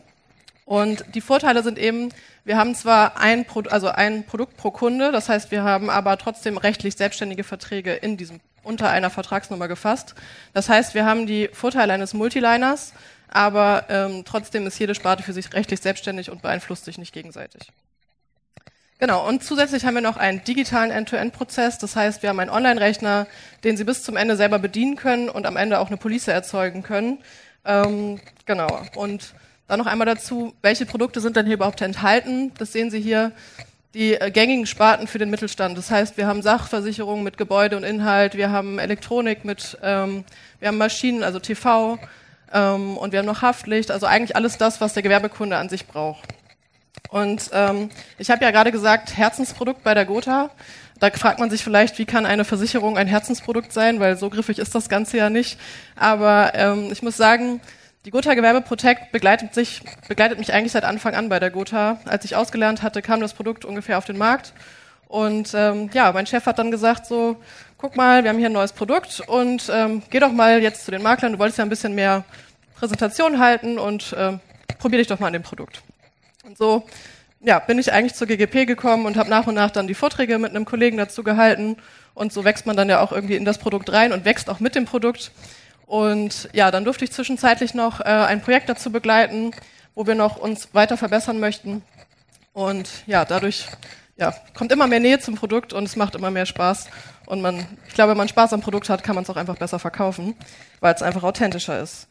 Und 0.66 1.04
die 1.16 1.22
Vorteile 1.22 1.64
sind 1.64 1.80
eben, 1.80 2.10
wir 2.46 2.58
haben 2.58 2.76
zwar 2.76 3.20
ein, 3.20 3.46
Pro 3.46 3.62
also 3.70 3.90
ein 3.90 4.26
Produkt 4.26 4.58
pro 4.58 4.72
Kunde, 4.72 5.12
das 5.12 5.30
heißt, 5.30 5.52
wir 5.52 5.64
haben 5.64 5.90
aber 5.90 6.18
trotzdem 6.18 6.58
rechtlich 6.58 6.96
selbstständige 6.96 7.44
Verträge 7.44 7.94
in 7.94 8.18
diesem 8.18 8.40
unter 8.64 8.90
einer 8.90 9.10
Vertragsnummer 9.10 9.68
gefasst. 9.68 10.16
Das 10.54 10.70
heißt, 10.70 10.94
wir 10.94 11.06
haben 11.06 11.26
die 11.28 11.50
Vorteile 11.52 11.94
eines 11.94 12.14
Multiliners, 12.14 12.94
aber 13.30 13.86
ähm, 13.90 14.24
trotzdem 14.26 14.68
ist 14.68 14.80
jede 14.80 14.96
Sparte 14.96 15.24
für 15.24 15.34
sich 15.34 15.54
rechtlich 15.54 15.82
selbstständig 15.82 16.30
und 16.30 16.42
beeinflusst 16.42 16.86
sich 16.86 16.98
nicht 16.98 17.14
gegenseitig. 17.14 17.72
Genau, 19.00 19.26
und 19.26 19.44
zusätzlich 19.44 19.86
haben 19.86 19.94
wir 19.94 20.02
noch 20.02 20.18
einen 20.18 20.44
digitalen 20.44 20.92
End-to-End-Prozess. 20.92 21.78
Das 21.78 21.96
heißt, 21.96 22.22
wir 22.22 22.30
haben 22.30 22.40
einen 22.40 22.50
Online-Rechner, 22.50 23.28
den 23.64 23.78
Sie 23.78 23.86
bis 23.86 24.04
zum 24.04 24.18
Ende 24.18 24.36
selber 24.36 24.60
bedienen 24.60 24.98
können 24.98 25.30
und 25.30 25.46
am 25.46 25.56
Ende 25.56 25.80
auch 25.80 25.88
eine 25.88 25.96
Police 25.96 26.28
erzeugen 26.28 26.84
können. 26.84 27.20
Ähm, 27.64 28.20
genau, 28.46 28.82
und 28.96 29.34
dann 29.70 29.80
noch 29.80 29.86
einmal 29.86 30.08
dazu, 30.08 30.54
welche 30.62 30.86
Produkte 30.86 31.22
sind 31.22 31.36
denn 31.36 31.46
hier 31.46 31.56
überhaupt 31.56 31.82
enthalten? 31.82 32.52
Das 32.58 32.74
sehen 32.74 32.90
Sie 32.90 33.00
hier, 33.00 33.32
die 33.94 34.16
äh, 34.16 34.32
gängigen 34.32 34.66
Sparten 34.66 35.08
für 35.08 35.20
den 35.20 35.30
Mittelstand. 35.30 35.78
Das 35.78 35.92
heißt, 35.92 36.18
wir 36.18 36.26
haben 36.26 36.42
Sachversicherungen 36.42 37.24
mit 37.24 37.38
Gebäude 37.38 37.78
und 37.78 37.84
Inhalt, 37.84 38.36
wir 38.36 38.50
haben 38.50 38.80
Elektronik 38.80 39.46
mit, 39.46 39.78
ähm, 39.84 40.26
wir 40.60 40.70
haben 40.70 40.78
Maschinen, 40.78 41.24
also 41.24 41.40
TV, 41.40 42.00
ähm, 42.52 42.98
und 42.98 43.12
wir 43.12 43.20
haben 43.20 43.28
noch 43.28 43.44
Haftlicht, 43.44 43.92
also 43.92 44.08
eigentlich 44.08 44.36
alles 44.36 44.58
das, 44.58 44.82
was 44.82 44.94
der 44.94 45.04
Gewerbekunde 45.04 45.56
an 45.56 45.70
sich 45.70 45.86
braucht. 45.86 46.24
Und 47.10 47.52
ähm, 47.54 47.90
ich 48.18 48.32
habe 48.32 48.44
ja 48.44 48.50
gerade 48.50 48.72
gesagt, 48.72 49.18
Herzensprodukt 49.18 49.84
bei 49.84 49.94
der 49.94 50.06
Gotha. 50.06 50.50
Da 51.00 51.12
fragt 51.12 51.40
man 51.40 51.50
sich 51.52 51.64
vielleicht, 51.64 51.98
wie 52.00 52.06
kann 52.06 52.26
eine 52.26 52.44
Versicherung 52.44 52.98
ein 52.98 53.08
Herzensprodukt 53.08 53.72
sein, 53.72 54.00
weil 54.00 54.18
so 54.18 54.30
griffig 54.30 54.60
ist 54.60 54.74
das 54.74 54.90
Ganze 54.90 55.18
ja 55.18 55.30
nicht. 55.30 55.60
Aber 55.96 56.54
ähm, 56.56 56.90
ich 56.92 57.04
muss 57.04 57.18
sagen, 57.18 57.62
die 58.06 58.12
Gotha 58.12 58.34
Gewerbe 58.34 58.62
Protect 58.62 59.12
begleitet, 59.12 59.54
sich, 59.54 59.82
begleitet 60.08 60.40
mich 60.40 60.54
eigentlich 60.54 60.72
seit 60.72 60.84
Anfang 60.84 61.16
an 61.16 61.30
bei 61.30 61.40
der 61.40 61.52
Gotha. 61.52 62.00
Als 62.06 62.26
ich 62.26 62.36
ausgelernt 62.36 62.82
hatte, 62.82 63.02
kam 63.02 63.20
das 63.20 63.34
Produkt 63.34 63.66
ungefähr 63.66 63.98
auf 63.98 64.06
den 64.06 64.18
Markt. 64.18 64.54
Und 65.08 65.54
ähm, 65.54 65.90
ja, 65.94 66.12
mein 66.12 66.28
Chef 66.28 66.46
hat 66.46 66.60
dann 66.60 66.72
gesagt 66.72 67.06
so, 67.06 67.38
guck 67.78 67.96
mal, 67.96 68.24
wir 68.24 68.30
haben 68.30 68.38
hier 68.38 68.50
ein 68.50 68.54
neues 68.54 68.74
Produkt 68.74 69.22
und 69.28 69.70
ähm, 69.74 70.04
geh 70.10 70.20
doch 70.20 70.32
mal 70.32 70.62
jetzt 70.62 70.86
zu 70.86 70.92
den 70.92 71.02
Maklern, 71.02 71.34
du 71.34 71.40
wolltest 71.40 71.58
ja 71.58 71.66
ein 71.66 71.70
bisschen 71.70 71.96
mehr 71.96 72.24
Präsentation 72.76 73.40
halten 73.40 73.80
und 73.80 74.16
ähm, 74.18 74.40
probier 74.78 75.00
dich 75.00 75.08
doch 75.08 75.20
mal 75.20 75.28
an 75.28 75.34
dem 75.34 75.44
Produkt. 75.44 75.82
Und 76.46 76.58
so 76.58 76.86
ja, 77.42 77.60
bin 77.60 77.80
ich 77.80 77.94
eigentlich 77.94 78.16
zur 78.16 78.28
GGP 78.28 78.66
gekommen 78.66 79.06
und 79.06 79.18
habe 79.18 79.30
nach 79.30 79.48
und 79.48 79.56
nach 79.56 79.72
dann 79.72 79.88
die 79.88 79.94
Vorträge 79.94 80.38
mit 80.40 80.52
einem 80.52 80.66
Kollegen 80.66 80.98
dazu 80.98 81.24
gehalten. 81.24 81.78
Und 82.14 82.34
so 82.34 82.44
wächst 82.44 82.66
man 82.66 82.76
dann 82.76 82.90
ja 82.90 83.00
auch 83.02 83.12
irgendwie 83.12 83.36
in 83.36 83.46
das 83.46 83.60
Produkt 83.60 83.92
rein 83.92 84.12
und 84.12 84.26
wächst 84.26 84.50
auch 84.50 84.60
mit 84.60 84.76
dem 84.76 84.86
Produkt. 84.86 85.32
Und 85.90 86.50
ja, 86.54 86.70
dann 86.70 86.84
durfte 86.86 87.04
ich 87.04 87.12
zwischenzeitlich 87.12 87.74
noch 87.74 88.00
äh, 88.00 88.04
ein 88.04 88.42
Projekt 88.42 88.70
dazu 88.70 88.92
begleiten, 88.92 89.54
wo 89.96 90.06
wir 90.06 90.14
noch 90.14 90.38
uns 90.38 90.72
weiter 90.76 90.98
verbessern 90.98 91.40
möchten. 91.40 91.82
Und 92.54 92.88
ja, 93.08 93.26
dadurch 93.26 93.66
ja, 94.16 94.36
kommt 94.54 94.72
immer 94.72 94.86
mehr 94.86 95.00
Nähe 95.00 95.18
zum 95.18 95.34
Produkt 95.34 95.74
und 95.74 95.86
es 95.86 95.96
macht 95.96 96.14
immer 96.14 96.30
mehr 96.30 96.46
Spaß. 96.46 96.90
Und 97.26 97.42
man, 97.42 97.66
ich 97.88 97.96
glaube, 97.96 98.12
wenn 98.12 98.18
man 98.18 98.28
Spaß 98.28 98.54
am 98.54 98.62
Produkt 98.62 98.88
hat, 98.88 99.04
kann 99.04 99.16
man 99.16 99.24
es 99.24 99.32
auch 99.32 99.36
einfach 99.36 99.58
besser 99.58 99.80
verkaufen, 99.80 100.36
weil 100.80 100.94
es 100.94 101.02
einfach 101.02 101.24
authentischer 101.24 101.82
ist. 101.82 102.08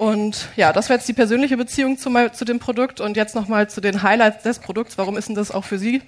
Und 0.00 0.48
ja, 0.56 0.72
das 0.72 0.88
wäre 0.88 0.98
jetzt 0.98 1.08
die 1.08 1.12
persönliche 1.12 1.56
Beziehung 1.56 1.98
zu, 1.98 2.10
zu 2.32 2.44
dem 2.44 2.58
Produkt 2.58 3.00
und 3.00 3.16
jetzt 3.16 3.36
nochmal 3.36 3.70
zu 3.70 3.80
den 3.80 4.02
Highlights 4.02 4.42
des 4.42 4.58
Produkts. 4.58 4.98
Warum 4.98 5.16
ist 5.16 5.28
denn 5.28 5.36
das 5.36 5.52
auch 5.52 5.64
für 5.64 5.78
Sie? 5.78 6.02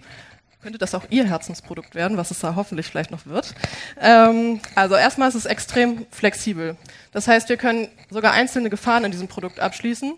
Könnte 0.62 0.78
das 0.78 0.94
auch 0.94 1.04
Ihr 1.10 1.24
Herzensprodukt 1.24 1.94
werden, 1.94 2.16
was 2.16 2.32
es 2.32 2.40
da 2.40 2.56
hoffentlich 2.56 2.86
vielleicht 2.86 3.12
noch 3.12 3.26
wird. 3.26 3.54
Ähm, 4.00 4.60
also 4.74 4.96
erstmal 4.96 5.28
ist 5.28 5.36
es 5.36 5.46
extrem 5.46 6.06
flexibel. 6.10 6.76
Das 7.12 7.28
heißt, 7.28 7.48
wir 7.48 7.56
können 7.56 7.88
sogar 8.10 8.32
einzelne 8.32 8.68
Gefahren 8.68 9.04
in 9.04 9.12
diesem 9.12 9.28
Produkt 9.28 9.60
abschließen, 9.60 10.14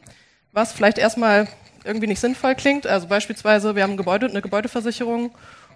was 0.52 0.73
vielleicht 0.73 0.97
erstmal 0.97 1.47
irgendwie 1.85 2.06
nicht 2.06 2.20
sinnvoll 2.20 2.54
klingt. 2.54 2.87
Also 2.87 3.06
beispielsweise, 3.06 3.76
wir 3.76 3.82
haben 3.82 3.92
ein 3.92 3.97
Gebäude, 3.99 4.26
eine 4.26 4.40
Gebäudeversicherung 4.40 5.30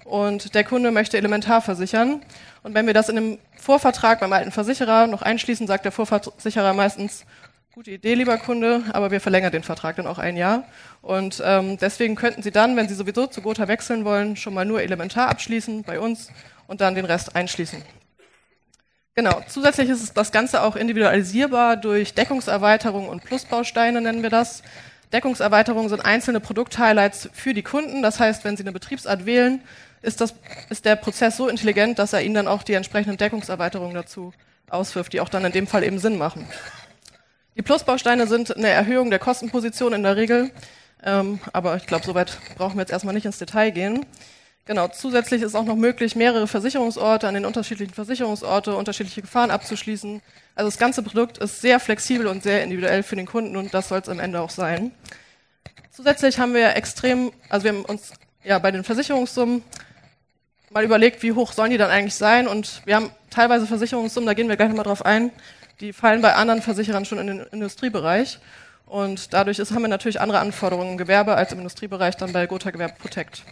und 0.04 0.54
der 0.54 0.64
Kunde 0.64 0.90
möchte 0.90 1.18
elementar 1.18 1.60
versichern. 1.60 2.22
Und 2.62 2.74
wenn 2.74 2.86
wir 2.86 2.94
das 2.94 3.10
in 3.10 3.18
einem 3.18 3.38
Vorvertrag 3.56 4.20
beim 4.20 4.32
alten 4.32 4.50
Versicherer 4.50 5.06
noch 5.06 5.22
einschließen, 5.22 5.66
sagt 5.66 5.84
der 5.84 5.92
Vorversicherer 5.92 6.72
meistens, 6.72 7.24
Gute 7.74 7.90
Idee, 7.90 8.14
lieber 8.14 8.38
Kunde, 8.38 8.84
aber 8.92 9.10
wir 9.10 9.20
verlängern 9.20 9.50
den 9.50 9.64
Vertrag 9.64 9.96
dann 9.96 10.06
auch 10.06 10.20
ein 10.20 10.36
Jahr. 10.36 10.62
Und 11.02 11.42
ähm, 11.44 11.76
deswegen 11.76 12.14
könnten 12.14 12.40
Sie 12.40 12.52
dann, 12.52 12.76
wenn 12.76 12.88
Sie 12.88 12.94
sowieso 12.94 13.26
zu 13.26 13.42
Gotha 13.42 13.66
wechseln 13.66 14.04
wollen, 14.04 14.36
schon 14.36 14.54
mal 14.54 14.64
nur 14.64 14.80
elementar 14.80 15.28
abschließen 15.28 15.82
bei 15.82 15.98
uns 15.98 16.30
und 16.68 16.80
dann 16.80 16.94
den 16.94 17.04
Rest 17.04 17.34
einschließen. 17.34 17.82
Genau. 19.16 19.42
Zusätzlich 19.48 19.90
ist 19.90 20.16
das 20.16 20.30
Ganze 20.30 20.62
auch 20.62 20.76
individualisierbar 20.76 21.76
durch 21.76 22.14
Deckungserweiterung 22.14 23.08
und 23.08 23.24
Plusbausteine 23.24 24.00
nennen 24.00 24.22
wir 24.22 24.30
das. 24.30 24.62
Deckungserweiterungen 25.12 25.88
sind 25.88 26.04
einzelne 26.04 26.38
Produkthighlights 26.38 27.28
für 27.32 27.54
die 27.54 27.64
Kunden. 27.64 28.02
Das 28.02 28.20
heißt, 28.20 28.44
wenn 28.44 28.56
Sie 28.56 28.62
eine 28.62 28.70
Betriebsart 28.70 29.26
wählen, 29.26 29.60
ist, 30.00 30.20
das, 30.20 30.36
ist 30.70 30.84
der 30.84 30.94
Prozess 30.94 31.36
so 31.36 31.48
intelligent, 31.48 31.98
dass 31.98 32.12
er 32.12 32.22
Ihnen 32.22 32.34
dann 32.34 32.46
auch 32.46 32.62
die 32.62 32.74
entsprechenden 32.74 33.16
Deckungserweiterungen 33.16 33.94
dazu 33.94 34.32
auswirft, 34.70 35.12
die 35.12 35.20
auch 35.20 35.28
dann 35.28 35.44
in 35.44 35.50
dem 35.50 35.66
Fall 35.66 35.82
eben 35.82 35.98
Sinn 35.98 36.18
machen. 36.18 36.46
Die 37.56 37.62
Plusbausteine 37.62 38.26
sind 38.26 38.56
eine 38.56 38.68
Erhöhung 38.68 39.10
der 39.10 39.20
Kostenposition 39.20 39.92
in 39.92 40.02
der 40.02 40.16
Regel, 40.16 40.50
ähm, 41.04 41.38
aber 41.52 41.76
ich 41.76 41.86
glaube, 41.86 42.04
soweit 42.04 42.36
brauchen 42.56 42.74
wir 42.76 42.80
jetzt 42.80 42.90
erstmal 42.90 43.14
nicht 43.14 43.26
ins 43.26 43.38
Detail 43.38 43.70
gehen. 43.70 44.04
Genau, 44.64 44.88
zusätzlich 44.88 45.40
ist 45.42 45.54
auch 45.54 45.64
noch 45.64 45.76
möglich, 45.76 46.16
mehrere 46.16 46.48
Versicherungsorte 46.48 47.28
an 47.28 47.34
den 47.34 47.44
unterschiedlichen 47.44 47.94
Versicherungsorte, 47.94 48.74
unterschiedliche 48.74 49.20
Gefahren 49.20 49.52
abzuschließen. 49.52 50.20
Also 50.56 50.68
das 50.68 50.78
ganze 50.78 51.02
Produkt 51.04 51.38
ist 51.38 51.60
sehr 51.60 51.78
flexibel 51.78 52.26
und 52.26 52.42
sehr 52.42 52.64
individuell 52.64 53.04
für 53.04 53.14
den 53.14 53.26
Kunden 53.26 53.56
und 53.56 53.72
das 53.72 53.88
soll 53.88 54.00
es 54.00 54.08
am 54.08 54.18
Ende 54.18 54.40
auch 54.40 54.50
sein. 54.50 54.90
Zusätzlich 55.92 56.40
haben 56.40 56.54
wir 56.54 56.74
extrem, 56.74 57.30
also 57.50 57.64
wir 57.64 57.72
haben 57.72 57.84
uns 57.84 58.14
ja 58.42 58.58
bei 58.58 58.72
den 58.72 58.82
Versicherungssummen 58.82 59.62
mal 60.70 60.82
überlegt, 60.82 61.22
wie 61.22 61.32
hoch 61.32 61.52
sollen 61.52 61.70
die 61.70 61.78
dann 61.78 61.90
eigentlich 61.90 62.16
sein 62.16 62.48
und 62.48 62.82
wir 62.84 62.96
haben 62.96 63.10
teilweise 63.30 63.68
Versicherungssummen, 63.68 64.26
da 64.26 64.34
gehen 64.34 64.48
wir 64.48 64.56
gleich 64.56 64.70
nochmal 64.70 64.86
drauf 64.86 65.04
ein, 65.04 65.30
die 65.80 65.92
fallen 65.92 66.22
bei 66.22 66.34
anderen 66.34 66.62
Versicherern 66.62 67.04
schon 67.04 67.18
in 67.18 67.26
den 67.26 67.40
Industriebereich. 67.40 68.38
Und 68.86 69.32
dadurch 69.32 69.58
ist, 69.58 69.72
haben 69.72 69.82
wir 69.82 69.88
natürlich 69.88 70.20
andere 70.20 70.38
Anforderungen 70.38 70.92
im 70.92 70.98
Gewerbe 70.98 71.34
als 71.34 71.52
im 71.52 71.58
Industriebereich 71.58 72.16
dann 72.16 72.32
bei 72.32 72.46
Gotha 72.46 72.70
Gewerbe 72.70 72.94
Protect. 72.98 73.42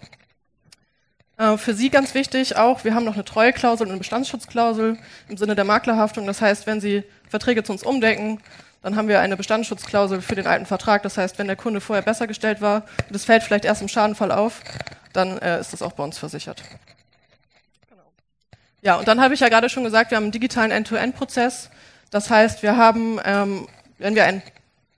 Äh, 1.39 1.57
für 1.57 1.75
Sie 1.75 1.91
ganz 1.91 2.15
wichtig 2.15 2.57
auch, 2.57 2.85
wir 2.85 2.95
haben 2.95 3.05
noch 3.05 3.15
eine 3.15 3.25
Treueklausel 3.25 3.87
und 3.87 3.93
eine 3.93 3.99
Bestandsschutzklausel 3.99 4.99
im 5.29 5.37
Sinne 5.37 5.55
der 5.55 5.65
Maklerhaftung. 5.65 6.27
Das 6.27 6.41
heißt, 6.41 6.67
wenn 6.67 6.81
Sie 6.81 7.05
Verträge 7.29 7.65
zu 7.65 7.73
uns 7.73 7.83
umdecken, 7.83 8.41
dann 8.83 8.97
haben 8.97 9.09
wir 9.09 9.21
eine 9.21 9.37
Bestandsschutzklausel 9.37 10.21
für 10.23 10.35
den 10.35 10.47
alten 10.47 10.67
Vertrag. 10.67 11.03
Das 11.03 11.17
heißt, 11.17 11.39
wenn 11.39 11.47
der 11.47 11.57
Kunde 11.57 11.81
vorher 11.81 12.03
besser 12.03 12.27
gestellt 12.27 12.61
war 12.61 12.85
und 13.09 13.15
es 13.15 13.25
fällt 13.25 13.43
vielleicht 13.43 13.65
erst 13.65 13.81
im 13.81 13.89
Schadenfall 13.89 14.33
auf, 14.33 14.61
dann 15.13 15.39
äh, 15.39 15.61
ist 15.61 15.73
das 15.73 15.83
auch 15.83 15.93
bei 15.93 16.03
uns 16.03 16.19
versichert. 16.19 16.63
Genau. 17.89 18.03
Ja, 18.83 18.97
und 18.97 19.09
dann 19.09 19.21
habe 19.21 19.35
ich 19.35 19.41
ja 19.41 19.49
gerade 19.49 19.69
schon 19.69 19.85
gesagt, 19.85 20.11
wir 20.11 20.17
haben 20.17 20.25
einen 20.25 20.33
digitalen 20.33 20.71
End-to-End-Prozess. 20.71 21.71
Das 22.13 22.29
heißt, 22.29 22.63
wir 22.63 22.77
haben, 22.77 23.19
ähm, 23.25 23.67
wenn 23.99 24.15
wir 24.15 24.25
ein 24.25 24.43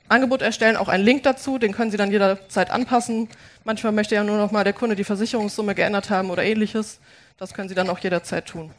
Angebot 0.09 0.43
erstellen, 0.43 0.77
auch 0.77 0.89
einen 0.89 1.05
Link 1.05 1.23
dazu, 1.23 1.59
den 1.59 1.73
können 1.73 1.93
Sie 1.93 1.97
dann 1.97 2.11
jederzeit 2.11 2.71
anpassen. 2.71 3.29
Manchmal 3.63 3.93
möchte 3.93 4.17
ja 4.17 4.25
nur 4.25 4.37
noch 4.37 4.51
mal 4.51 4.65
der 4.65 4.73
Kunde 4.73 4.97
die 4.97 5.05
Versicherungssumme 5.05 5.77
geändert 5.77 6.11
haben 6.11 6.31
oder 6.31 6.43
ähnliches. 6.43 6.99
Das 7.39 7.55
können 7.55 7.69
Sie 7.69 7.75
dann 7.77 7.89
auch 7.89 8.01
jederzeit 8.01 8.47
tun. 8.47 8.73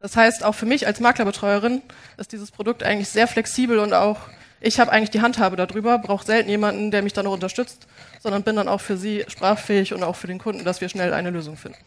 Das 0.00 0.16
heißt, 0.16 0.44
auch 0.44 0.54
für 0.54 0.64
mich 0.64 0.86
als 0.86 0.98
Maklerbetreuerin 0.98 1.82
ist 2.16 2.32
dieses 2.32 2.50
Produkt 2.50 2.82
eigentlich 2.82 3.10
sehr 3.10 3.28
flexibel 3.28 3.78
und 3.78 3.92
auch 3.92 4.18
ich 4.62 4.80
habe 4.80 4.90
eigentlich 4.90 5.10
die 5.10 5.20
Handhabe 5.20 5.56
darüber, 5.56 5.98
brauche 5.98 6.24
selten 6.24 6.48
jemanden, 6.48 6.90
der 6.90 7.02
mich 7.02 7.12
dann 7.12 7.26
noch 7.26 7.32
unterstützt, 7.32 7.86
sondern 8.22 8.44
bin 8.44 8.56
dann 8.56 8.68
auch 8.68 8.80
für 8.80 8.96
Sie 8.96 9.26
sprachfähig 9.28 9.92
und 9.92 10.02
auch 10.02 10.16
für 10.16 10.26
den 10.26 10.38
Kunden, 10.38 10.64
dass 10.64 10.80
wir 10.80 10.88
schnell 10.88 11.12
eine 11.12 11.30
Lösung 11.30 11.58
finden. 11.58 11.78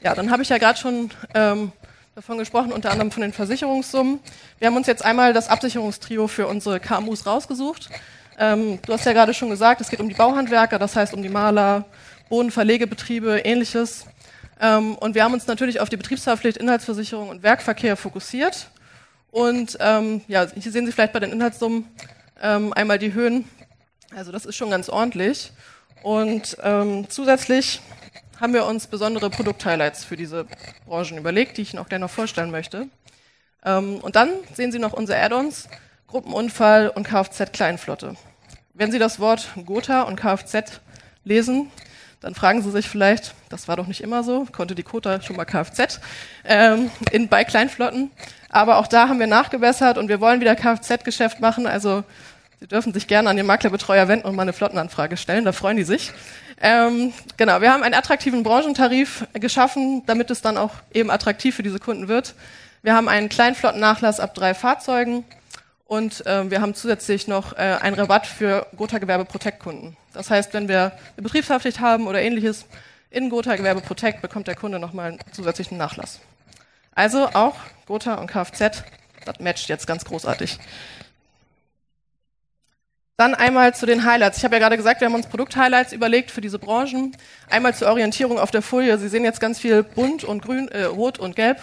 Ja, 0.00 0.14
dann 0.14 0.30
habe 0.30 0.42
ich 0.42 0.48
ja 0.48 0.58
gerade 0.58 0.78
schon 0.78 1.10
ähm, 1.34 1.72
davon 2.14 2.38
gesprochen, 2.38 2.70
unter 2.70 2.92
anderem 2.92 3.10
von 3.10 3.22
den 3.22 3.32
Versicherungssummen. 3.32 4.20
Wir 4.60 4.68
haben 4.68 4.76
uns 4.76 4.86
jetzt 4.86 5.04
einmal 5.04 5.32
das 5.32 5.48
Absicherungstrio 5.48 6.28
für 6.28 6.46
unsere 6.46 6.78
KMUs 6.78 7.26
rausgesucht. 7.26 7.90
Ähm, 8.38 8.78
du 8.86 8.92
hast 8.92 9.04
ja 9.04 9.12
gerade 9.12 9.34
schon 9.34 9.50
gesagt, 9.50 9.80
es 9.80 9.88
geht 9.90 9.98
um 9.98 10.08
die 10.08 10.14
Bauhandwerker, 10.14 10.78
das 10.78 10.94
heißt 10.94 11.12
um 11.12 11.24
die 11.24 11.28
Maler, 11.28 11.86
Bodenverlegebetriebe, 12.28 13.40
ähnliches. 13.40 14.06
Ähm, 14.60 14.94
und 14.94 15.16
wir 15.16 15.24
haben 15.24 15.34
uns 15.34 15.48
natürlich 15.48 15.80
auf 15.80 15.88
die 15.88 15.96
Betriebshaftpflicht, 15.96 16.56
Inhaltsversicherung 16.58 17.30
und 17.30 17.42
Werkverkehr 17.42 17.96
fokussiert. 17.96 18.68
Und 19.32 19.76
ähm, 19.80 20.20
ja, 20.28 20.46
hier 20.54 20.70
sehen 20.70 20.86
Sie 20.86 20.92
vielleicht 20.92 21.14
bei 21.14 21.20
den 21.20 21.32
Inhaltssummen 21.32 21.88
ähm, 22.40 22.72
einmal 22.74 23.00
die 23.00 23.12
Höhen. 23.12 23.44
Also 24.14 24.30
das 24.30 24.46
ist 24.46 24.54
schon 24.54 24.70
ganz 24.70 24.88
ordentlich. 24.88 25.50
Und 26.04 26.56
ähm, 26.62 27.10
zusätzlich 27.10 27.80
haben 28.40 28.52
wir 28.52 28.66
uns 28.66 28.86
besondere 28.86 29.30
Produkt-Highlights 29.30 30.04
für 30.04 30.16
diese 30.16 30.46
Branchen 30.86 31.18
überlegt, 31.18 31.56
die 31.56 31.62
ich 31.62 31.72
Ihnen 31.72 31.82
auch 31.82 31.88
gerne 31.88 32.04
noch 32.04 32.10
vorstellen 32.10 32.50
möchte. 32.50 32.88
Ähm, 33.64 33.96
und 33.96 34.16
dann 34.16 34.30
sehen 34.54 34.72
Sie 34.72 34.78
noch 34.78 34.92
unsere 34.92 35.20
Add-ons, 35.20 35.68
Gruppenunfall 36.08 36.88
und 36.88 37.06
Kfz-Kleinflotte. 37.06 38.16
Wenn 38.74 38.90
Sie 38.90 38.98
das 38.98 39.20
Wort 39.20 39.48
Gotha 39.64 40.02
und 40.02 40.16
Kfz 40.16 40.80
lesen, 41.24 41.70
dann 42.20 42.34
fragen 42.34 42.62
Sie 42.62 42.70
sich 42.70 42.88
vielleicht, 42.88 43.34
das 43.50 43.68
war 43.68 43.76
doch 43.76 43.86
nicht 43.86 44.00
immer 44.00 44.24
so, 44.24 44.46
konnte 44.50 44.74
die 44.74 44.82
Kota 44.82 45.20
schon 45.20 45.36
mal 45.36 45.44
Kfz 45.44 46.00
ähm, 46.44 46.90
in, 47.10 47.28
bei 47.28 47.44
Kleinflotten. 47.44 48.10
Aber 48.48 48.78
auch 48.78 48.86
da 48.86 49.08
haben 49.08 49.18
wir 49.18 49.26
nachgebessert 49.26 49.98
und 49.98 50.08
wir 50.08 50.20
wollen 50.20 50.40
wieder 50.40 50.56
Kfz-Geschäft 50.56 51.40
machen. 51.40 51.66
Also 51.66 52.04
Sie 52.60 52.68
dürfen 52.68 52.94
sich 52.94 53.06
gerne 53.06 53.28
an 53.28 53.36
den 53.36 53.44
Maklerbetreuer 53.44 54.08
wenden 54.08 54.26
und 54.26 54.36
mal 54.36 54.42
eine 54.42 54.54
Flottenanfrage 54.54 55.18
stellen, 55.18 55.44
da 55.44 55.52
freuen 55.52 55.76
die 55.76 55.84
sich. 55.84 56.12
Ähm, 56.60 57.12
genau, 57.36 57.60
wir 57.60 57.72
haben 57.72 57.82
einen 57.82 57.94
attraktiven 57.94 58.42
Branchentarif 58.42 59.26
geschaffen, 59.34 60.02
damit 60.06 60.30
es 60.30 60.40
dann 60.40 60.56
auch 60.56 60.72
eben 60.92 61.10
attraktiv 61.10 61.56
für 61.56 61.62
diese 61.62 61.78
Kunden 61.78 62.08
wird. 62.08 62.34
Wir 62.82 62.94
haben 62.94 63.08
einen 63.08 63.28
Kleinflottennachlass 63.28 64.20
ab 64.20 64.34
drei 64.34 64.54
Fahrzeugen 64.54 65.24
und 65.86 66.26
äh, 66.26 66.50
wir 66.50 66.60
haben 66.60 66.74
zusätzlich 66.74 67.28
noch 67.28 67.54
äh, 67.54 67.78
einen 67.80 67.96
Rabatt 67.96 68.26
für 68.26 68.66
Gotha 68.76 68.98
Gewerbe 68.98 69.24
Protect 69.24 69.60
Kunden. 69.60 69.96
Das 70.12 70.30
heißt, 70.30 70.54
wenn 70.54 70.68
wir 70.68 70.92
eine 71.16 71.22
Betriebshaftpflicht 71.22 71.80
haben 71.80 72.06
oder 72.06 72.20
ähnliches, 72.20 72.66
in 73.10 73.30
Gotha 73.30 73.56
Gewerbe 73.56 73.80
Protect 73.80 74.22
bekommt 74.22 74.48
der 74.48 74.54
Kunde 74.54 74.78
nochmal 74.78 75.12
einen 75.12 75.20
zusätzlichen 75.32 75.78
Nachlass. 75.78 76.20
Also 76.94 77.28
auch 77.28 77.56
Gotha 77.86 78.14
und 78.14 78.28
Kfz, 78.28 78.82
das 79.24 79.40
matcht 79.40 79.68
jetzt 79.68 79.86
ganz 79.86 80.04
großartig. 80.04 80.58
Dann 83.16 83.36
einmal 83.36 83.72
zu 83.76 83.86
den 83.86 84.04
Highlights. 84.04 84.38
Ich 84.38 84.44
habe 84.44 84.56
ja 84.56 84.58
gerade 84.58 84.76
gesagt, 84.76 85.00
wir 85.00 85.06
haben 85.06 85.14
uns 85.14 85.28
Produkt-Highlights 85.28 85.92
überlegt 85.92 86.32
für 86.32 86.40
diese 86.40 86.58
Branchen. 86.58 87.16
Einmal 87.48 87.72
zur 87.72 87.88
Orientierung 87.88 88.40
auf 88.40 88.50
der 88.50 88.60
Folie. 88.60 88.98
Sie 88.98 89.08
sehen 89.08 89.22
jetzt 89.22 89.40
ganz 89.40 89.60
viel 89.60 89.84
bunt 89.84 90.24
und 90.24 90.42
grün, 90.42 90.66
äh, 90.68 90.82
rot 90.82 91.20
und 91.20 91.36
gelb. 91.36 91.60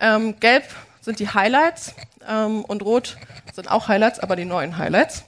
Ähm, 0.00 0.40
gelb 0.40 0.64
sind 1.02 1.18
die 1.18 1.28
Highlights 1.28 1.94
ähm, 2.26 2.64
und 2.64 2.82
rot 2.82 3.18
sind 3.52 3.70
auch 3.70 3.88
Highlights, 3.88 4.18
aber 4.18 4.34
die 4.34 4.46
neuen 4.46 4.78
Highlights. 4.78 5.24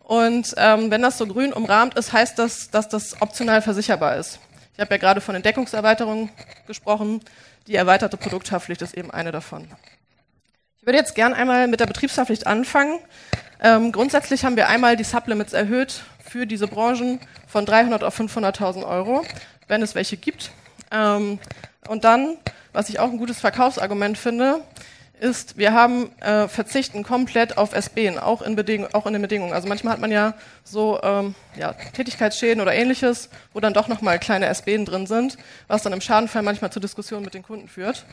Und 0.00 0.54
ähm, 0.58 0.90
wenn 0.90 1.00
das 1.00 1.16
so 1.16 1.26
grün 1.26 1.54
umrahmt 1.54 1.94
ist, 1.94 2.12
heißt 2.12 2.38
das, 2.38 2.68
dass 2.70 2.90
das 2.90 3.22
optional 3.22 3.62
versicherbar 3.62 4.16
ist. 4.16 4.40
Ich 4.74 4.80
habe 4.80 4.94
ja 4.94 4.98
gerade 4.98 5.22
von 5.22 5.32
den 5.32 5.42
Deckungserweiterungen 5.42 6.28
gesprochen. 6.66 7.22
Die 7.66 7.76
erweiterte 7.76 8.18
Produkthaftpflicht 8.18 8.82
ist 8.82 8.94
eben 8.94 9.10
eine 9.10 9.32
davon. 9.32 9.68
Ich 10.88 10.90
würde 10.90 11.00
jetzt 11.00 11.14
gern 11.14 11.34
einmal 11.34 11.68
mit 11.68 11.80
der 11.80 11.86
Betriebshaftpflicht 11.86 12.46
anfangen. 12.46 12.98
Ähm, 13.62 13.92
grundsätzlich 13.92 14.46
haben 14.46 14.56
wir 14.56 14.68
einmal 14.70 14.96
die 14.96 15.04
Sublimits 15.04 15.52
erhöht 15.52 16.02
für 16.24 16.46
diese 16.46 16.66
Branchen 16.66 17.20
von 17.46 17.66
300 17.66 18.02
auf 18.02 18.18
500.000 18.18 18.88
Euro, 18.88 19.22
wenn 19.66 19.82
es 19.82 19.94
welche 19.94 20.16
gibt. 20.16 20.50
Ähm, 20.90 21.40
und 21.88 22.04
dann, 22.04 22.38
was 22.72 22.88
ich 22.88 23.00
auch 23.00 23.10
ein 23.10 23.18
gutes 23.18 23.38
Verkaufsargument 23.38 24.16
finde, 24.16 24.62
ist, 25.20 25.58
wir 25.58 25.72
haben 25.72 26.10
äh, 26.20 26.48
verzichten 26.48 27.02
komplett 27.02 27.58
auf 27.58 27.72
SB, 27.72 28.18
auch 28.18 28.42
in, 28.42 28.56
Beding 28.56 28.86
auch 28.92 29.06
in 29.06 29.12
den 29.12 29.22
Bedingungen. 29.22 29.52
Also 29.52 29.68
manchmal 29.68 29.94
hat 29.94 30.00
man 30.00 30.10
ja 30.10 30.34
so 30.64 31.00
ähm, 31.02 31.34
ja, 31.56 31.72
Tätigkeitsschäden 31.72 32.60
oder 32.60 32.74
ähnliches, 32.74 33.28
wo 33.52 33.60
dann 33.60 33.74
doch 33.74 33.88
nochmal 33.88 34.18
kleine 34.18 34.46
SB 34.46 34.84
drin 34.84 35.06
sind, 35.06 35.36
was 35.66 35.82
dann 35.82 35.92
im 35.92 36.00
Schadenfall 36.00 36.42
manchmal 36.42 36.72
zu 36.72 36.80
Diskussionen 36.80 37.24
mit 37.24 37.34
den 37.34 37.42
Kunden 37.42 37.68
führt, 37.68 38.04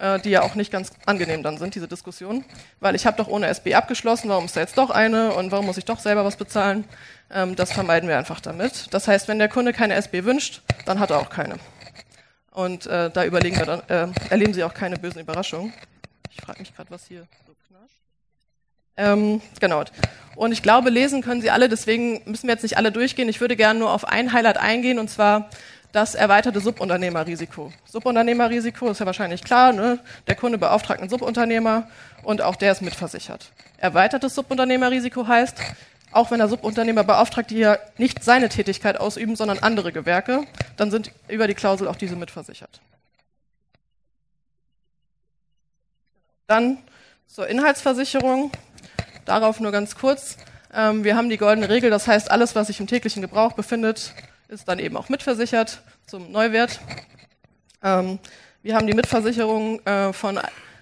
äh, 0.00 0.18
die 0.20 0.30
ja 0.30 0.42
auch 0.42 0.54
nicht 0.54 0.70
ganz 0.70 0.92
angenehm 1.06 1.42
dann 1.42 1.58
sind, 1.58 1.74
diese 1.74 1.88
Diskussionen. 1.88 2.44
Weil 2.80 2.94
ich 2.94 3.06
habe 3.06 3.16
doch 3.16 3.28
ohne 3.28 3.46
SB 3.48 3.74
abgeschlossen, 3.74 4.28
warum 4.28 4.44
ist 4.44 4.56
da 4.56 4.60
jetzt 4.60 4.78
doch 4.78 4.90
eine 4.90 5.32
und 5.32 5.52
warum 5.52 5.66
muss 5.66 5.78
ich 5.78 5.84
doch 5.84 5.98
selber 5.98 6.24
was 6.24 6.36
bezahlen? 6.36 6.84
Ähm, 7.30 7.56
das 7.56 7.72
vermeiden 7.72 8.08
wir 8.08 8.18
einfach 8.18 8.40
damit. 8.40 8.92
Das 8.92 9.08
heißt, 9.08 9.28
wenn 9.28 9.38
der 9.38 9.48
Kunde 9.48 9.72
keine 9.72 9.94
SB 9.94 10.24
wünscht, 10.24 10.62
dann 10.84 11.00
hat 11.00 11.10
er 11.10 11.18
auch 11.18 11.30
keine. 11.30 11.56
Und 12.52 12.86
äh, 12.86 13.10
da 13.10 13.24
überlegen 13.24 13.56
wir 13.58 13.64
dann, 13.64 13.82
äh, 13.88 14.12
erleben 14.28 14.52
Sie 14.52 14.62
auch 14.62 14.74
keine 14.74 14.96
bösen 14.96 15.20
Überraschungen. 15.22 15.72
Ich 16.34 16.44
frage 16.44 16.60
mich 16.60 16.74
gerade, 16.74 16.90
was 16.90 17.06
hier 17.06 17.26
so 17.46 17.54
knascht. 17.68 18.00
Ähm, 18.96 19.40
genau. 19.60 19.84
Und 20.34 20.52
ich 20.52 20.62
glaube, 20.62 20.90
lesen 20.90 21.22
können 21.22 21.40
Sie 21.40 21.50
alle, 21.50 21.68
deswegen 21.68 22.22
müssen 22.24 22.46
wir 22.46 22.54
jetzt 22.54 22.62
nicht 22.62 22.76
alle 22.76 22.92
durchgehen. 22.92 23.28
Ich 23.28 23.40
würde 23.40 23.56
gerne 23.56 23.78
nur 23.78 23.92
auf 23.92 24.06
ein 24.06 24.32
Highlight 24.32 24.58
eingehen, 24.58 24.98
und 24.98 25.08
zwar 25.08 25.50
das 25.92 26.14
erweiterte 26.14 26.60
Subunternehmerrisiko. 26.60 27.72
Subunternehmerrisiko 27.84 28.90
ist 28.90 29.00
ja 29.00 29.06
wahrscheinlich 29.06 29.44
klar, 29.44 29.72
ne? 29.72 29.98
der 30.26 30.36
Kunde 30.36 30.56
beauftragt 30.56 31.00
einen 31.00 31.10
Subunternehmer 31.10 31.88
und 32.22 32.40
auch 32.40 32.56
der 32.56 32.72
ist 32.72 32.80
mitversichert. 32.80 33.52
Erweitertes 33.76 34.34
Subunternehmerrisiko 34.34 35.26
heißt, 35.26 35.58
auch 36.10 36.30
wenn 36.30 36.38
der 36.38 36.48
Subunternehmer 36.48 37.04
beauftragt, 37.04 37.50
die 37.50 37.58
ja 37.58 37.78
nicht 37.98 38.24
seine 38.24 38.48
Tätigkeit 38.48 38.98
ausüben, 38.98 39.36
sondern 39.36 39.58
andere 39.58 39.92
Gewerke, 39.92 40.44
dann 40.76 40.90
sind 40.90 41.12
über 41.28 41.46
die 41.46 41.54
Klausel 41.54 41.88
auch 41.88 41.96
diese 41.96 42.16
mitversichert. 42.16 42.80
Dann 46.52 46.76
zur 47.28 47.48
Inhaltsversicherung. 47.48 48.52
Darauf 49.24 49.58
nur 49.58 49.72
ganz 49.72 49.94
kurz. 49.94 50.36
Ähm, 50.74 51.02
wir 51.02 51.16
haben 51.16 51.30
die 51.30 51.38
goldene 51.38 51.70
Regel, 51.70 51.88
das 51.88 52.06
heißt, 52.06 52.30
alles, 52.30 52.54
was 52.54 52.66
sich 52.66 52.78
im 52.78 52.86
täglichen 52.86 53.22
Gebrauch 53.22 53.54
befindet, 53.54 54.12
ist 54.48 54.68
dann 54.68 54.78
eben 54.78 54.98
auch 54.98 55.08
mitversichert 55.08 55.80
zum 56.06 56.30
Neuwert. 56.30 56.78
Ähm, 57.82 58.18
wir 58.62 58.76
haben 58.76 58.86
die 58.86 58.92
Mitversicherung 58.92 59.80
äh, 59.86 60.12
von 60.12 60.38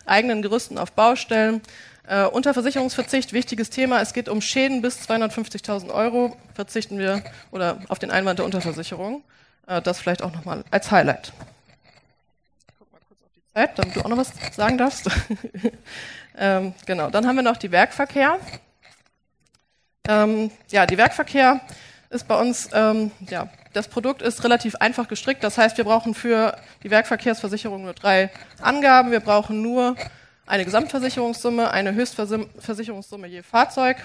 eigenen 0.07 0.43
Gerüsten 0.43 0.77
auf 0.77 0.91
Baustellen. 0.91 1.61
Äh, 2.03 2.25
unter 2.25 2.53
Versicherungsverzicht, 2.53 3.33
wichtiges 3.33 3.71
Thema, 3.71 4.01
es 4.01 4.13
geht 4.13 4.29
um 4.29 4.41
Schäden 4.41 4.83
bis 4.83 5.09
250.000 5.09 5.95
Euro, 5.95 6.37
verzichten 6.53 6.99
wir 6.99 7.23
oder 7.53 7.79
auf 7.87 8.01
den 8.01 8.11
Einwand 8.11 8.41
der 8.41 8.45
Unterversicherung. 8.45 9.23
Äh, 9.69 9.81
das 9.83 10.01
vielleicht 10.01 10.25
auch 10.25 10.33
nochmal 10.33 10.65
als 10.73 10.91
Highlight. 10.91 11.33
Zeit, 13.55 13.79
damit 13.79 13.97
du 13.97 14.01
auch 14.01 14.09
noch 14.09 14.17
was 14.17 14.33
sagen 14.55 14.79
darfst. 14.79 15.09
ähm, 16.39 16.75
genau, 16.87 17.11
dann 17.11 17.27
haben 17.27 17.37
wir 17.37 17.43
noch 17.43 17.57
die 17.57 17.71
Werkverkehr. 17.71 18.39
Ähm, 20.09 20.51
ja, 20.71 20.87
die 20.87 20.99
Werkverkehr 20.99 21.61
ist 22.11 22.27
bei 22.27 22.41
uns, 22.41 22.69
ähm, 22.73 23.11
ja, 23.29 23.49
das 23.73 23.89
Produkt 23.89 24.23
ist 24.23 24.43
relativ 24.45 24.77
einfach 24.77 25.09
gestrickt. 25.09 25.45
Das 25.45 25.59
heißt, 25.59 25.77
wir 25.77 25.85
brauchen 25.85 26.15
für 26.15 26.57
die 26.83 26.91
Werkverkehrsversicherung 26.91 27.85
nur 27.85 27.95
drei 27.95 28.31
Angaben. 28.61 29.11
Wir 29.11 29.21
brauchen 29.21 29.63
nur 29.63 29.97
eine 30.47 30.65
Gesamtversicherungssumme, 30.65 31.71
eine 31.71 31.95
Höchstversicherungssumme 31.95 33.29
je 33.29 33.43
Fahrzeug 33.43 33.97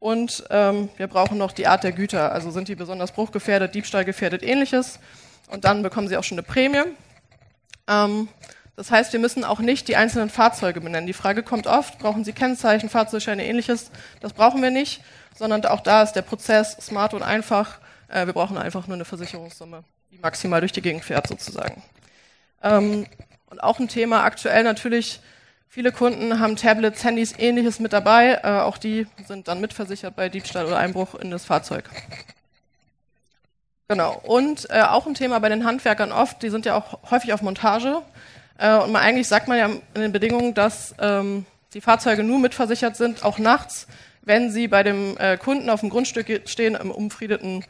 und 0.00 0.44
ähm, 0.50 0.88
wir 0.96 1.06
brauchen 1.06 1.38
noch 1.38 1.52
die 1.52 1.66
Art 1.66 1.84
der 1.84 1.92
Güter. 1.92 2.32
Also 2.32 2.50
sind 2.50 2.68
die 2.68 2.74
besonders 2.74 3.12
bruchgefährdet, 3.12 3.74
diebstahlgefährdet, 3.74 4.42
ähnliches. 4.42 4.98
Und 5.48 5.64
dann 5.64 5.82
bekommen 5.82 6.08
sie 6.08 6.16
auch 6.16 6.24
schon 6.24 6.38
eine 6.38 6.46
Prämie. 6.46 6.82
Ähm, 7.88 8.28
das 8.76 8.90
heißt, 8.90 9.12
wir 9.14 9.20
müssen 9.20 9.42
auch 9.42 9.60
nicht 9.60 9.88
die 9.88 9.96
einzelnen 9.96 10.28
Fahrzeuge 10.28 10.82
benennen. 10.82 11.06
Die 11.06 11.14
Frage 11.14 11.42
kommt 11.42 11.66
oft, 11.66 11.98
brauchen 11.98 12.24
Sie 12.24 12.34
Kennzeichen, 12.34 12.90
Fahrzeugscheine, 12.90 13.44
ähnliches? 13.46 13.90
Das 14.20 14.34
brauchen 14.34 14.62
wir 14.62 14.70
nicht, 14.70 15.02
sondern 15.34 15.64
auch 15.64 15.80
da 15.80 16.02
ist 16.02 16.12
der 16.12 16.22
Prozess 16.22 16.76
smart 16.80 17.14
und 17.14 17.22
einfach. 17.22 17.78
Äh, 18.08 18.26
wir 18.26 18.34
brauchen 18.34 18.58
einfach 18.58 18.86
nur 18.86 18.96
eine 18.96 19.06
Versicherungssumme, 19.06 19.82
die 20.12 20.18
maximal 20.18 20.60
durch 20.60 20.72
die 20.72 20.82
Gegend 20.82 21.04
fährt 21.04 21.26
sozusagen. 21.26 21.82
Ähm, 22.62 23.06
und 23.46 23.62
auch 23.62 23.78
ein 23.78 23.88
Thema 23.88 24.24
aktuell 24.24 24.62
natürlich, 24.62 25.20
viele 25.68 25.90
Kunden 25.90 26.38
haben 26.38 26.56
Tablets, 26.56 27.02
Handys, 27.02 27.32
ähnliches 27.38 27.80
mit 27.80 27.94
dabei. 27.94 28.40
Äh, 28.42 28.60
auch 28.60 28.76
die 28.76 29.06
sind 29.26 29.48
dann 29.48 29.60
mitversichert 29.62 30.16
bei 30.16 30.28
Diebstahl 30.28 30.66
oder 30.66 30.76
Einbruch 30.76 31.14
in 31.14 31.30
das 31.30 31.46
Fahrzeug. 31.46 31.88
Genau. 33.88 34.20
Und 34.24 34.68
äh, 34.68 34.82
auch 34.82 35.06
ein 35.06 35.14
Thema 35.14 35.38
bei 35.38 35.48
den 35.48 35.64
Handwerkern 35.64 36.12
oft, 36.12 36.42
die 36.42 36.50
sind 36.50 36.66
ja 36.66 36.76
auch 36.76 37.10
häufig 37.10 37.32
auf 37.32 37.40
Montage. 37.40 38.02
Äh, 38.58 38.76
und 38.76 38.92
man, 38.92 39.02
eigentlich 39.02 39.28
sagt 39.28 39.48
man 39.48 39.58
ja 39.58 39.66
in 39.66 40.00
den 40.00 40.12
Bedingungen, 40.12 40.54
dass 40.54 40.94
ähm, 40.98 41.46
die 41.74 41.80
Fahrzeuge 41.80 42.22
nur 42.22 42.38
mitversichert 42.38 42.96
sind, 42.96 43.24
auch 43.24 43.38
nachts, 43.38 43.86
wenn 44.22 44.50
sie 44.50 44.68
bei 44.68 44.82
dem 44.82 45.16
äh, 45.18 45.36
Kunden 45.36 45.70
auf 45.70 45.80
dem 45.80 45.90
Grundstück 45.90 46.48
stehen, 46.48 46.74
im 46.74 46.90
umfriedeten, 46.90 47.64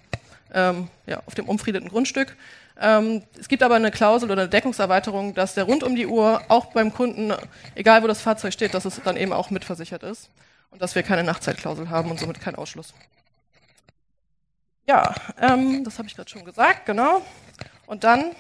ähm, 0.54 0.88
ja, 1.06 1.22
auf 1.26 1.34
dem 1.34 1.48
umfriedeten 1.48 1.88
Grundstück. 1.88 2.36
Ähm, 2.78 3.22
es 3.38 3.48
gibt 3.48 3.62
aber 3.62 3.74
eine 3.74 3.90
Klausel 3.90 4.30
oder 4.30 4.42
eine 4.42 4.50
Deckungserweiterung, 4.50 5.34
dass 5.34 5.54
der 5.54 5.64
rund 5.64 5.82
um 5.82 5.96
die 5.96 6.06
Uhr 6.06 6.42
auch 6.48 6.66
beim 6.66 6.92
Kunden, 6.92 7.32
egal 7.74 8.02
wo 8.02 8.06
das 8.06 8.20
Fahrzeug 8.20 8.52
steht, 8.52 8.74
dass 8.74 8.84
es 8.84 9.00
dann 9.02 9.16
eben 9.16 9.32
auch 9.32 9.50
mitversichert 9.50 10.02
ist 10.02 10.30
und 10.70 10.82
dass 10.82 10.94
wir 10.94 11.02
keine 11.02 11.24
Nachtzeitklausel 11.24 11.88
haben 11.88 12.10
und 12.10 12.20
somit 12.20 12.40
keinen 12.40 12.56
Ausschluss. 12.56 12.92
Ja, 14.86 15.14
ähm, 15.40 15.82
das 15.84 15.98
habe 15.98 16.06
ich 16.06 16.14
gerade 16.14 16.30
schon 16.30 16.44
gesagt, 16.44 16.86
genau. 16.86 17.22
Und 17.86 18.04
dann 18.04 18.32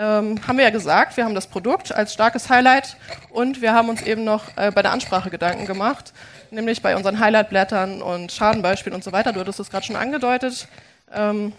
ähm, 0.00 0.40
haben 0.48 0.56
wir 0.56 0.64
ja 0.64 0.70
gesagt, 0.70 1.18
wir 1.18 1.26
haben 1.26 1.34
das 1.34 1.46
Produkt 1.46 1.92
als 1.92 2.14
starkes 2.14 2.48
Highlight 2.48 2.96
und 3.28 3.60
wir 3.60 3.74
haben 3.74 3.90
uns 3.90 4.00
eben 4.00 4.24
noch 4.24 4.56
äh, 4.56 4.70
bei 4.70 4.80
der 4.80 4.92
Ansprache 4.92 5.28
Gedanken 5.28 5.66
gemacht, 5.66 6.14
nämlich 6.50 6.80
bei 6.80 6.96
unseren 6.96 7.20
Highlight-Blättern 7.20 8.00
und 8.00 8.32
Schadenbeispielen 8.32 8.94
und 8.94 9.04
so 9.04 9.12
weiter. 9.12 9.34
Du 9.34 9.40
hattest 9.40 9.60
es 9.60 9.68
gerade 9.68 9.84
schon 9.84 9.96
angedeutet. 9.96 10.68
Ähm, 11.12 11.52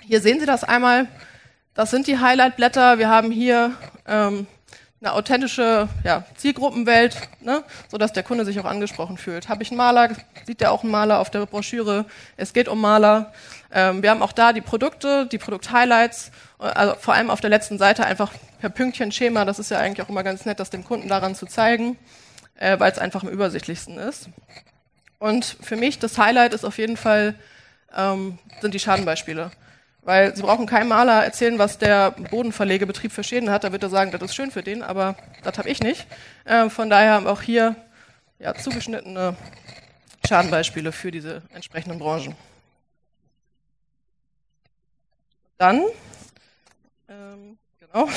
hier 0.00 0.22
sehen 0.22 0.40
Sie 0.40 0.46
das 0.46 0.64
einmal. 0.64 1.06
Das 1.74 1.90
sind 1.90 2.06
die 2.06 2.18
Highlight-Blätter. 2.18 2.98
Wir 2.98 3.10
haben 3.10 3.30
hier 3.30 3.72
ähm, 4.08 4.46
eine 5.00 5.12
authentische 5.12 5.88
ja, 6.04 6.24
Zielgruppenwelt, 6.36 7.16
ne, 7.40 7.62
sodass 7.88 8.12
der 8.12 8.22
Kunde 8.22 8.44
sich 8.44 8.58
auch 8.60 8.64
angesprochen 8.64 9.18
fühlt. 9.18 9.48
Habe 9.48 9.62
ich 9.62 9.70
einen 9.70 9.76
Maler, 9.76 10.10
sieht 10.46 10.60
der 10.60 10.72
auch 10.72 10.82
einen 10.82 10.92
Maler 10.92 11.18
auf 11.18 11.30
der 11.30 11.44
Broschüre. 11.44 12.06
Es 12.36 12.52
geht 12.54 12.68
um 12.68 12.80
Maler. 12.80 13.32
Ähm, 13.72 14.02
wir 14.02 14.10
haben 14.10 14.22
auch 14.22 14.32
da 14.32 14.52
die 14.52 14.62
Produkte, 14.62 15.26
die 15.26 15.38
Produkt-Highlights, 15.38 16.30
also 16.58 16.94
vor 16.98 17.14
allem 17.14 17.30
auf 17.30 17.40
der 17.40 17.50
letzten 17.50 17.76
Seite 17.78 18.06
einfach 18.06 18.32
per 18.60 18.70
Pünktchen-Schema. 18.70 19.44
Das 19.44 19.58
ist 19.58 19.70
ja 19.70 19.78
eigentlich 19.78 20.04
auch 20.04 20.08
immer 20.08 20.22
ganz 20.22 20.46
nett, 20.46 20.60
das 20.60 20.70
dem 20.70 20.84
Kunden 20.84 21.08
daran 21.08 21.34
zu 21.34 21.46
zeigen, 21.46 21.98
äh, 22.54 22.78
weil 22.80 22.90
es 22.90 22.98
einfach 22.98 23.22
am 23.22 23.28
übersichtlichsten 23.28 23.98
ist. 23.98 24.30
Und 25.18 25.56
für 25.60 25.76
mich 25.76 25.98
das 25.98 26.16
Highlight 26.16 26.54
ist 26.54 26.64
auf 26.64 26.78
jeden 26.78 26.96
Fall 26.96 27.34
ähm, 27.94 28.38
sind 28.60 28.72
die 28.72 28.80
Schadenbeispiele. 28.80 29.50
Weil 30.06 30.36
Sie 30.36 30.42
brauchen 30.42 30.66
keinem 30.66 30.90
Maler 30.90 31.24
erzählen, 31.24 31.58
was 31.58 31.78
der 31.78 32.12
Bodenverlegebetrieb 32.12 33.10
für 33.10 33.24
Schäden 33.24 33.50
hat. 33.50 33.64
Da 33.64 33.72
wird 33.72 33.82
er 33.82 33.88
sagen, 33.88 34.12
das 34.12 34.22
ist 34.22 34.36
schön 34.36 34.52
für 34.52 34.62
den, 34.62 34.84
aber 34.84 35.16
das 35.42 35.58
habe 35.58 35.68
ich 35.68 35.82
nicht. 35.82 36.06
Äh, 36.44 36.70
von 36.70 36.88
daher 36.88 37.14
haben 37.14 37.26
wir 37.26 37.32
auch 37.32 37.42
hier 37.42 37.74
ja, 38.38 38.54
zugeschnittene 38.54 39.36
Schadenbeispiele 40.24 40.92
für 40.92 41.10
diese 41.10 41.42
entsprechenden 41.52 41.98
Branchen. 41.98 42.36
Dann, 45.58 45.82
ähm, 47.08 47.58
genau, 47.80 48.08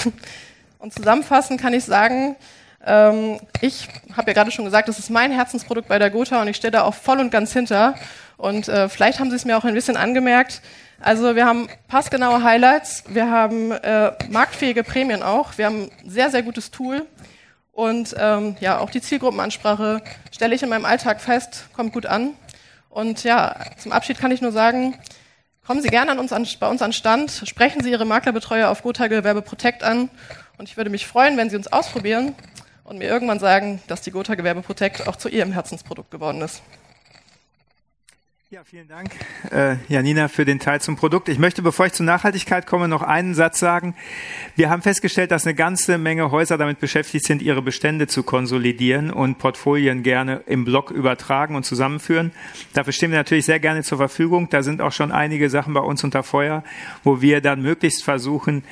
und 0.77 0.93
zusammenfassend 0.93 1.59
kann 1.59 1.73
ich 1.73 1.85
sagen, 1.85 2.35
ähm, 2.85 3.39
ich 3.61 3.87
habe 4.15 4.31
ja 4.31 4.33
gerade 4.33 4.51
schon 4.51 4.65
gesagt, 4.65 4.87
das 4.87 4.99
ist 4.99 5.09
mein 5.09 5.31
Herzensprodukt 5.31 5.87
bei 5.87 5.99
der 5.99 6.09
Gotha 6.09 6.41
und 6.41 6.47
ich 6.47 6.55
stehe 6.55 6.71
da 6.71 6.83
auch 6.83 6.93
voll 6.93 7.19
und 7.19 7.31
ganz 7.31 7.53
hinter. 7.53 7.95
Und 8.37 8.67
äh, 8.67 8.87
vielleicht 8.87 9.19
haben 9.19 9.29
Sie 9.29 9.35
es 9.35 9.45
mir 9.45 9.57
auch 9.57 9.65
ein 9.65 9.73
bisschen 9.73 9.97
angemerkt. 9.97 10.61
Also 11.01 11.35
wir 11.35 11.45
haben 11.45 11.69
passgenaue 11.87 12.43
Highlights, 12.43 13.03
wir 13.07 13.29
haben 13.31 13.71
äh, 13.71 14.11
marktfähige 14.29 14.83
Prämien 14.83 15.23
auch, 15.23 15.57
wir 15.57 15.65
haben 15.65 15.89
ein 16.03 16.09
sehr, 16.09 16.29
sehr 16.29 16.43
gutes 16.43 16.71
Tool 16.71 17.05
und 17.71 18.13
ähm, 18.19 18.57
ja, 18.59 18.79
auch 18.79 18.89
die 18.89 18.99
Zielgruppenansprache 18.99 20.01
stelle 20.31 20.55
ich 20.55 20.63
in 20.63 20.67
meinem 20.67 20.83
Alltag 20.83 21.21
fest, 21.21 21.67
kommt 21.73 21.93
gut 21.93 22.05
an. 22.05 22.31
Und 22.89 23.23
ja, 23.23 23.55
zum 23.77 23.93
Abschied 23.93 24.19
kann 24.19 24.31
ich 24.31 24.41
nur 24.41 24.51
sagen, 24.51 24.95
kommen 25.65 25.81
Sie 25.81 25.87
gerne 25.87 26.11
an 26.11 26.19
uns 26.19 26.33
an, 26.33 26.45
bei 26.59 26.67
uns 26.67 26.81
an 26.81 26.91
Stand, 26.91 27.43
sprechen 27.45 27.81
Sie 27.81 27.91
Ihre 27.91 28.03
Maklerbetreuer 28.03 28.67
auf 28.69 28.83
Gotha 28.83 29.07
Gewerbe 29.07 29.41
Protect 29.41 29.83
an 29.83 30.09
und 30.57 30.67
ich 30.67 30.75
würde 30.75 30.89
mich 30.89 31.07
freuen, 31.07 31.37
wenn 31.37 31.49
Sie 31.49 31.55
uns 31.55 31.71
ausprobieren 31.71 32.35
und 32.89 32.97
mir 32.97 33.07
irgendwann 33.07 33.39
sagen, 33.39 33.81
dass 33.87 34.01
die 34.01 34.09
Gotha 34.09 34.33
Gewerbe 34.33 34.63
Protect 34.63 35.07
auch 35.07 35.15
zu 35.15 35.29
Ihrem 35.29 35.51
Herzensprodukt 35.51 36.09
geworden 36.09 36.41
ist. 36.41 36.63
Ja, 38.51 38.63
vielen 38.63 38.87
Dank, 38.87 39.11
äh, 39.51 39.75
Janina, 39.89 40.27
für 40.27 40.43
den 40.43 40.57
Teil 40.57 40.81
zum 40.81 40.95
Produkt. 40.95 41.29
Ich 41.29 41.37
möchte, 41.37 41.61
bevor 41.61 41.85
ich 41.85 41.93
zur 41.93 42.07
Nachhaltigkeit 42.07 42.65
komme, 42.65 42.87
noch 42.87 43.03
einen 43.03 43.35
Satz 43.35 43.59
sagen. 43.59 43.93
Wir 44.55 44.71
haben 44.71 44.81
festgestellt, 44.81 45.29
dass 45.29 45.45
eine 45.45 45.53
ganze 45.53 45.99
Menge 45.99 46.31
Häuser 46.31 46.57
damit 46.57 46.79
beschäftigt 46.79 47.25
sind, 47.25 47.43
ihre 47.43 47.61
Bestände 47.61 48.07
zu 48.07 48.23
konsolidieren 48.23 49.11
und 49.11 49.37
Portfolien 49.37 50.01
gerne 50.01 50.41
im 50.47 50.65
Block 50.65 50.89
übertragen 50.89 51.55
und 51.55 51.63
zusammenführen. 51.63 52.31
Dafür 52.73 52.91
stehen 52.91 53.11
wir 53.11 53.19
natürlich 53.19 53.45
sehr 53.45 53.59
gerne 53.59 53.83
zur 53.83 53.99
Verfügung. 53.99 54.49
Da 54.49 54.63
sind 54.63 54.81
auch 54.81 54.93
schon 54.93 55.11
einige 55.11 55.51
Sachen 55.51 55.75
bei 55.75 55.81
uns 55.81 56.03
unter 56.03 56.23
Feuer, 56.23 56.63
wo 57.03 57.21
wir 57.21 57.41
dann 57.41 57.61
möglichst 57.61 58.03
versuchen, 58.03 58.63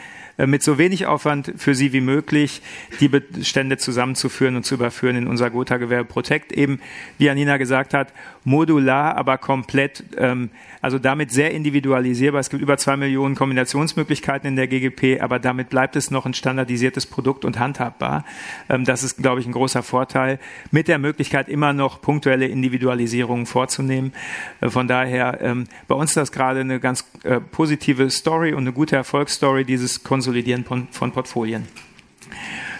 mit 0.46 0.62
so 0.62 0.78
wenig 0.78 1.08
Aufwand 1.08 1.54
für 1.58 1.74
Sie 1.74 1.94
wie 1.94 2.02
möglich 2.02 2.62
die 3.00 3.08
Bestände 3.08 3.78
zusammenzuführen 3.78 4.56
und 4.56 4.66
zu 4.66 4.76
überführen 4.76 5.16
in 5.16 5.28
unser 5.28 5.50
Gotha 5.50 5.78
Gewerbe 5.78 6.08
Protect. 6.08 6.52
Eben, 6.52 6.80
wie 7.18 7.30
Anina 7.32 7.58
gesagt 7.58 7.96
hat, 7.96 8.14
modular, 8.44 9.18
aber 9.18 9.40
komplett, 9.40 10.04
ähm, 10.16 10.52
also 10.80 11.00
damit 11.00 11.32
sehr 11.32 11.52
individualisierbar. 11.52 12.40
Es 12.40 12.52
gibt 12.52 12.62
über 12.62 12.78
zwei 12.78 12.98
Millionen 12.98 13.34
Kombinationsmöglichkeiten 13.34 14.48
in 14.48 14.56
der 14.56 14.68
GGP, 14.68 15.22
aber 15.22 15.40
damit 15.40 15.70
bleibt 15.70 15.96
es 15.96 16.12
noch 16.12 16.28
ein 16.28 16.36
standardisiertes 16.36 17.08
Produkt 17.08 17.44
und 17.44 17.58
handhabbar. 17.58 18.24
Ähm, 18.70 18.86
das 18.86 19.04
ist, 19.04 19.18
glaube 19.18 19.42
ich, 19.42 19.48
ein 19.48 19.54
großer 19.54 19.82
Vorteil, 19.82 20.40
mit 20.70 20.88
der 20.88 21.00
Möglichkeit 21.00 21.50
immer 21.50 21.74
noch 21.74 22.00
punktuelle 22.00 22.46
Individualisierungen 22.48 23.48
vorzunehmen. 23.48 24.14
Äh, 24.62 24.70
von 24.70 24.88
daher, 24.88 25.40
ähm, 25.42 25.66
bei 25.88 25.96
uns 25.96 26.12
ist 26.12 26.18
das 26.18 26.32
gerade 26.32 26.60
eine 26.60 26.80
ganz 26.80 27.06
äh, 27.24 27.40
positive 27.40 28.12
Story 28.12 28.54
und 28.54 28.60
eine 28.60 28.72
gute 28.72 28.96
Erfolgsstory, 28.96 29.66
dieses 29.66 30.04
Konsum 30.04 30.27
Konsolidieren 30.28 30.66
von, 30.92 31.14
Portfolien. 31.14 31.66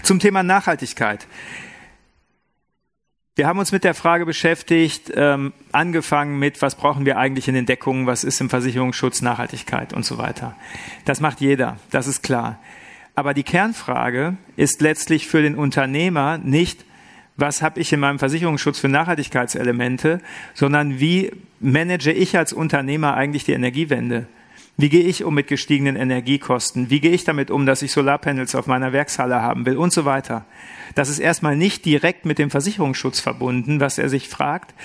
Zum 0.04 0.20
Thema 0.20 0.44
Nachhaltigkeit. 0.44 1.28
Wir 3.38 3.48
haben 3.48 3.58
uns 3.58 3.72
mit 3.72 3.86
der 3.86 3.94
Frage 3.94 4.26
beschäftigt, 4.26 5.14
ähm, 5.16 5.54
angefangen 5.72 6.40
mit, 6.40 6.62
was 6.62 6.76
brauchen 6.76 7.06
wir 7.06 7.18
eigentlich 7.18 7.48
in 7.48 7.54
den 7.54 7.66
Deckungen, 7.66 8.06
was 8.06 8.26
ist 8.26 8.42
im 8.42 8.50
Versicherungsschutz, 8.50 9.22
Nachhaltigkeit 9.22 9.94
und 9.94 10.04
so 10.04 10.18
weiter. 10.18 10.58
Das 11.06 11.22
macht 11.22 11.40
jeder, 11.40 11.78
das 11.90 12.08
ist 12.08 12.22
klar. 12.22 12.60
Aber 13.16 13.34
die 13.34 13.44
Kernfrage 13.44 14.36
ist 14.58 14.82
letztlich 14.82 15.28
für 15.28 15.42
den 15.42 15.56
Unternehmer 15.56 16.38
nicht, 16.40 16.84
was 17.38 17.62
habe 17.62 17.80
ich 17.80 17.94
in 17.94 18.02
meinem 18.02 18.20
Versicherungsschutz 18.20 18.78
für 18.78 18.90
Nachhaltigkeitselemente, 18.90 20.20
sondern 20.54 21.00
wie 21.00 21.32
manage 21.62 22.12
ich 22.12 22.38
als 22.38 22.52
Unternehmer 22.52 23.14
eigentlich 23.14 23.46
die 23.46 23.54
Energiewende? 23.54 24.28
Wie 24.80 24.90
gehe 24.90 25.06
ich 25.06 25.24
um 25.24 25.34
mit 25.34 25.48
gestiegenen 25.48 25.96
Energiekosten? 25.96 26.92
Wie 26.92 27.00
gehe 27.00 27.10
ich 27.10 27.24
damit 27.24 27.50
um, 27.50 27.66
dass 27.66 27.82
ich 27.82 27.92
Solarpanels 27.92 28.54
auf 28.54 28.68
meiner 28.68 28.94
Werkshalle 28.94 29.42
haben 29.42 29.66
will 29.66 29.76
und 29.76 29.92
so 29.92 30.06
weiter? 30.06 30.46
Das 30.94 31.10
ist 31.10 31.18
erstmal 31.18 31.56
nicht 31.56 31.84
direkt 31.86 32.26
mit 32.26 32.38
dem 32.38 32.52
Versicherungsschutz 32.52 33.20
verbunden, 33.20 33.80
was 33.80 33.98
er 33.98 34.10
sich 34.10 34.30
fragt, 34.30 34.76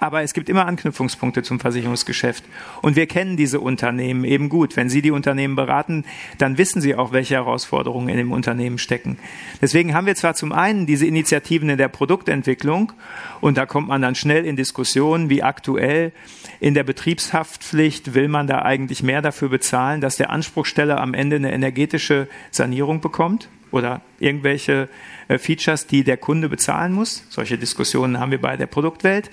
aber 0.00 0.22
es 0.22 0.34
gibt 0.34 0.48
immer 0.48 0.66
Anknüpfungspunkte 0.66 1.42
zum 1.42 1.60
Versicherungsgeschäft. 1.60 2.44
Und 2.82 2.94
wir 2.96 3.06
kennen 3.06 3.38
diese 3.38 3.60
Unternehmen 3.60 4.24
eben 4.24 4.50
gut. 4.50 4.76
Wenn 4.76 4.90
Sie 4.90 5.02
die 5.02 5.10
Unternehmen 5.10 5.56
beraten, 5.56 6.04
dann 6.36 6.58
wissen 6.58 6.80
Sie 6.80 6.94
auch, 6.94 7.12
welche 7.12 7.34
Herausforderungen 7.34 8.08
in 8.08 8.18
dem 8.18 8.32
Unternehmen 8.32 8.78
stecken. 8.78 9.18
Deswegen 9.62 9.94
haben 9.94 10.06
wir 10.06 10.14
zwar 10.14 10.34
zum 10.34 10.52
einen 10.52 10.86
diese 10.86 11.06
Initiativen 11.06 11.70
in 11.70 11.78
der 11.78 11.88
Produktentwicklung 11.88 12.92
und 13.40 13.56
da 13.56 13.64
kommt 13.66 13.88
man 13.88 14.02
dann 14.02 14.14
schnell 14.14 14.44
in 14.44 14.56
Diskussionen, 14.56 15.30
wie 15.30 15.42
aktuell 15.42 16.12
in 16.60 16.74
der 16.74 16.84
Betriebshaftpflicht 16.84 18.14
will 18.14 18.28
man 18.28 18.46
da 18.46 18.62
eigentlich 18.62 19.02
mehr 19.02 19.22
dafür 19.38 19.48
bezahlen, 19.50 20.00
dass 20.00 20.16
der 20.16 20.30
Anspruchsteller 20.30 21.00
am 21.00 21.14
Ende 21.14 21.36
eine 21.36 21.52
energetische 21.52 22.26
Sanierung 22.50 23.00
bekommt 23.00 23.48
oder 23.70 24.00
irgendwelche 24.18 24.88
äh, 25.28 25.38
Features, 25.38 25.86
die 25.86 26.02
der 26.02 26.16
Kunde 26.16 26.48
bezahlen 26.48 26.92
muss. 26.92 27.22
Solche 27.28 27.56
Diskussionen 27.56 28.18
haben 28.18 28.32
wir 28.32 28.40
bei 28.40 28.56
der 28.56 28.66
Produktwelt. 28.66 29.30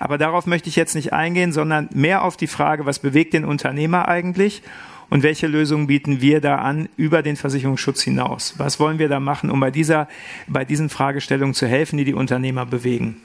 Aber 0.00 0.16
darauf 0.16 0.46
möchte 0.46 0.70
ich 0.70 0.76
jetzt 0.76 0.94
nicht 0.94 1.12
eingehen, 1.12 1.52
sondern 1.52 1.90
mehr 1.92 2.24
auf 2.24 2.38
die 2.38 2.46
Frage, 2.46 2.86
was 2.86 2.98
bewegt 2.98 3.34
den 3.34 3.44
Unternehmer 3.44 4.08
eigentlich 4.08 4.62
und 5.10 5.22
welche 5.22 5.48
Lösungen 5.48 5.86
bieten 5.86 6.22
wir 6.22 6.40
da 6.40 6.56
an 6.56 6.88
über 6.96 7.22
den 7.22 7.36
Versicherungsschutz 7.36 8.00
hinaus? 8.00 8.54
Was 8.56 8.80
wollen 8.80 8.98
wir 8.98 9.10
da 9.10 9.20
machen, 9.20 9.50
um 9.50 9.60
bei 9.60 9.70
dieser, 9.70 10.08
bei 10.46 10.64
diesen 10.64 10.88
Fragestellungen 10.88 11.52
zu 11.52 11.66
helfen, 11.66 11.98
die 11.98 12.06
die 12.06 12.14
Unternehmer 12.14 12.64
bewegen? 12.64 13.20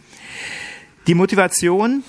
Die 1.08 1.14
Motivation 1.14 2.04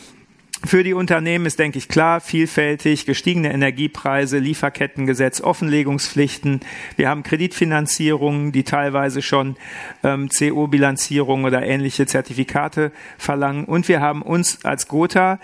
für 0.64 0.82
die 0.82 0.92
Unternehmen 0.92 1.46
ist, 1.46 1.60
denke 1.60 1.78
ich, 1.78 1.88
klar, 1.88 2.20
vielfältig, 2.20 3.06
gestiegene 3.06 3.52
Energiepreise, 3.52 4.38
Lieferkettengesetz, 4.38 5.40
Offenlegungspflichten. 5.40 6.60
Wir 6.96 7.08
haben 7.08 7.22
Kreditfinanzierungen, 7.22 8.50
die 8.50 8.64
teilweise 8.64 9.22
schon 9.22 9.56
ähm, 10.02 10.28
CO-Bilanzierung 10.28 11.44
oder 11.44 11.62
ähnliche 11.62 12.06
Zertifikate 12.06 12.90
verlangen. 13.18 13.66
Und 13.66 13.86
wir 13.86 14.00
haben 14.00 14.20
uns 14.22 14.64
als 14.64 14.88
Gotha 14.88 15.38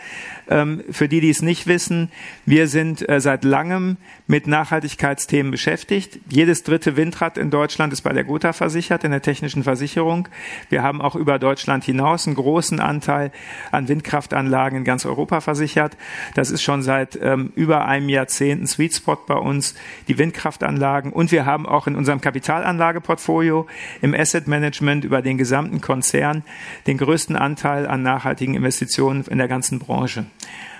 ähm, 0.48 0.83
für 0.90 1.09
die, 1.09 1.20
die 1.20 1.31
es 1.31 1.42
nicht 1.42 1.66
wissen, 1.66 2.11
wir 2.44 2.66
sind 2.66 3.09
äh, 3.09 3.20
seit 3.20 3.44
langem 3.44 3.96
mit 4.27 4.46
Nachhaltigkeitsthemen 4.46 5.53
beschäftigt. 5.53 6.18
Jedes 6.29 6.64
dritte 6.64 6.96
Windrad 6.96 7.38
in 7.38 7.50
Deutschland 7.50 7.92
ist 7.92 8.03
bei 8.03 8.12
der 8.12 8.24
Gotha 8.24 8.53
versichert, 8.53 9.05
in 9.05 9.12
der 9.12 9.22
technischen 9.22 9.62
Versicherung. 9.62 10.29
Wir 10.70 10.83
haben 10.83 11.00
auch 11.00 11.14
über 11.14 11.38
Deutschland 11.38 11.85
hinaus 11.85 12.27
einen 12.27 12.37
großen 12.37 12.81
Anteil 12.81 13.31
an 13.70 13.88
Windkraftanlagen 13.88 14.79
in 14.79 14.85
ganz 14.85 15.04
Europa 15.07 15.40
versichert. 15.40 15.97
Das 16.35 16.51
ist 16.51 16.62
schon 16.62 16.83
seit 16.83 17.19
ähm, 17.21 17.53
über 17.55 17.87
einem 17.87 18.09
Jahrzehnt 18.09 18.62
ein 18.62 18.67
Sweet 18.67 18.95
Spot 18.95 19.19
bei 19.27 19.35
uns, 19.35 19.75
die 20.09 20.19
Windkraftanlagen. 20.19 21.12
Und 21.12 21.33
wir 21.33 21.47
haben 21.47 21.67
auch 21.67 21.87
in 21.87 21.97
unserem 21.97 22.21
Kapitalanlageportfolio 22.21 23.67
im 24.03 24.14
Asset 24.14 24.47
Management 24.47 25.05
über 25.05 25.23
den 25.23 25.38
gesamten 25.38 25.81
Konzern 25.81 26.43
den 26.87 26.99
größten 26.99 27.37
Anteil 27.37 27.87
an 27.87 28.03
nachhaltigen 28.03 28.55
Investitionen 28.55 29.25
in 29.25 29.38
der 29.38 29.49
ganzen 29.49 29.79
Branche. 29.79 30.27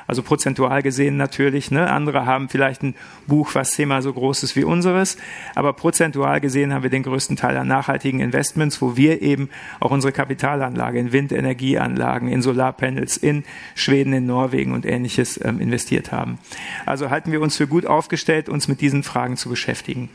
Also 0.07 0.23
prozentual 0.23 0.83
gesehen 0.83 1.17
natürlich. 1.17 1.71
Ne? 1.71 1.91
Andere 1.91 2.27
haben 2.27 2.49
vielleicht 2.49 2.83
ein 2.83 2.95
Buch, 3.27 3.55
was 3.55 3.71
zehnmal 3.71 4.03
so 4.03 4.13
groß 4.13 4.43
ist 4.43 4.57
wie 4.57 4.65
unseres. 4.65 5.17
Aber 5.55 5.73
prozentual 5.73 6.41
gesehen 6.41 6.73
haben 6.73 6.83
wir 6.83 6.91
den 6.91 7.03
größten 7.03 7.37
Teil 7.37 7.57
an 7.57 7.69
nachhaltigen 7.69 8.21
Investments, 8.21 8.81
wo 8.83 8.97
wir 8.97 9.23
eben 9.23 9.49
auch 9.81 9.91
unsere 9.91 10.13
Kapitalanlage 10.13 10.99
in 10.99 11.13
Windenergieanlagen, 11.13 12.29
in 12.29 12.43
Solarpanels 12.43 13.17
in 13.17 13.45
Schweden, 13.75 14.13
in 14.13 14.27
Norwegen 14.27 14.73
und 14.73 14.87
ähnliches 14.87 15.41
ähm, 15.43 15.61
investiert 15.61 16.13
haben. 16.13 16.39
Also 16.87 17.11
halten 17.11 17.33
wir 17.33 17.41
uns 17.41 17.57
für 17.57 17.67
gut 17.67 17.87
aufgestellt, 17.87 18.49
uns 18.49 18.69
mit 18.69 18.81
diesen 18.81 19.03
Fragen 19.03 19.37
zu 19.37 19.49
beschäftigen. 19.49 20.11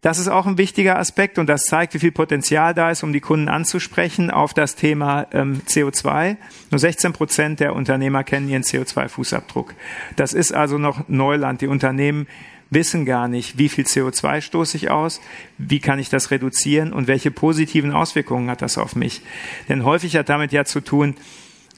Das 0.00 0.20
ist 0.20 0.28
auch 0.28 0.46
ein 0.46 0.58
wichtiger 0.58 0.96
Aspekt 0.96 1.38
und 1.38 1.48
das 1.48 1.64
zeigt, 1.64 1.92
wie 1.92 1.98
viel 1.98 2.12
Potenzial 2.12 2.72
da 2.72 2.92
ist, 2.92 3.02
um 3.02 3.12
die 3.12 3.20
Kunden 3.20 3.48
anzusprechen 3.48 4.30
auf 4.30 4.54
das 4.54 4.76
Thema 4.76 5.26
ähm, 5.32 5.60
CO2. 5.66 6.36
Nur 6.70 6.78
16 6.78 7.12
Prozent 7.12 7.58
der 7.58 7.74
Unternehmer 7.74 8.22
kennen 8.22 8.48
ihren 8.48 8.62
CO2-Fußabdruck. 8.62 9.70
Das 10.14 10.34
ist 10.34 10.54
also 10.54 10.78
noch 10.78 11.08
Neuland. 11.08 11.62
Die 11.62 11.66
Unternehmen 11.66 12.28
wissen 12.70 13.06
gar 13.06 13.26
nicht, 13.26 13.58
wie 13.58 13.68
viel 13.68 13.86
CO2 13.86 14.40
stoße 14.40 14.76
ich 14.76 14.88
aus, 14.88 15.20
wie 15.56 15.80
kann 15.80 15.98
ich 15.98 16.10
das 16.10 16.30
reduzieren 16.30 16.92
und 16.92 17.08
welche 17.08 17.32
positiven 17.32 17.90
Auswirkungen 17.90 18.50
hat 18.50 18.62
das 18.62 18.78
auf 18.78 18.94
mich. 18.94 19.22
Denn 19.68 19.84
häufig 19.84 20.14
hat 20.16 20.28
damit 20.28 20.52
ja 20.52 20.64
zu 20.64 20.80
tun, 20.80 21.16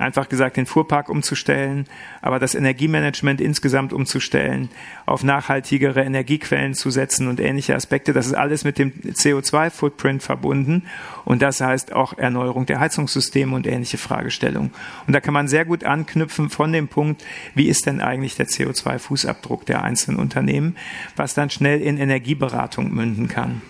einfach 0.01 0.29
gesagt 0.29 0.57
den 0.57 0.67
Fuhrpark 0.67 1.09
umzustellen, 1.09 1.87
aber 2.23 2.39
das 2.39 2.55
Energiemanagement 2.55 3.41
insgesamt 3.41 3.93
umzustellen, 3.93 4.71
auf 5.07 5.23
nachhaltigere 5.23 6.03
Energiequellen 6.03 6.75
zu 6.75 6.91
setzen 6.91 7.29
und 7.29 7.41
ähnliche 7.41 7.75
Aspekte. 7.75 8.13
Das 8.13 8.27
ist 8.27 8.35
alles 8.35 8.65
mit 8.65 8.79
dem 8.79 8.93
CO2-Footprint 8.93 10.23
verbunden 10.23 10.85
und 11.25 11.43
das 11.43 11.61
heißt 11.61 11.93
auch 11.93 12.17
Erneuerung 12.17 12.67
der 12.67 12.81
Heizungssysteme 12.81 13.55
und 13.55 13.67
ähnliche 13.67 13.99
Fragestellungen. 13.99 14.73
Und 15.07 15.13
da 15.13 15.21
kann 15.21 15.35
man 15.35 15.49
sehr 15.49 15.65
gut 15.65 15.85
anknüpfen 15.85 16.51
von 16.51 16.73
dem 16.73 16.89
Punkt, 16.89 17.25
wie 17.55 17.69
ist 17.69 17.87
denn 17.87 18.01
eigentlich 18.01 18.37
der 18.37 18.47
CO2-Fußabdruck 18.47 19.65
der 19.67 19.83
einzelnen 19.83 20.19
Unternehmen, 20.19 20.77
was 21.17 21.35
dann 21.35 21.51
schnell 21.51 21.81
in 21.81 21.99
Energieberatung 21.99 22.93
münden 22.93 23.29
kann. 23.29 23.63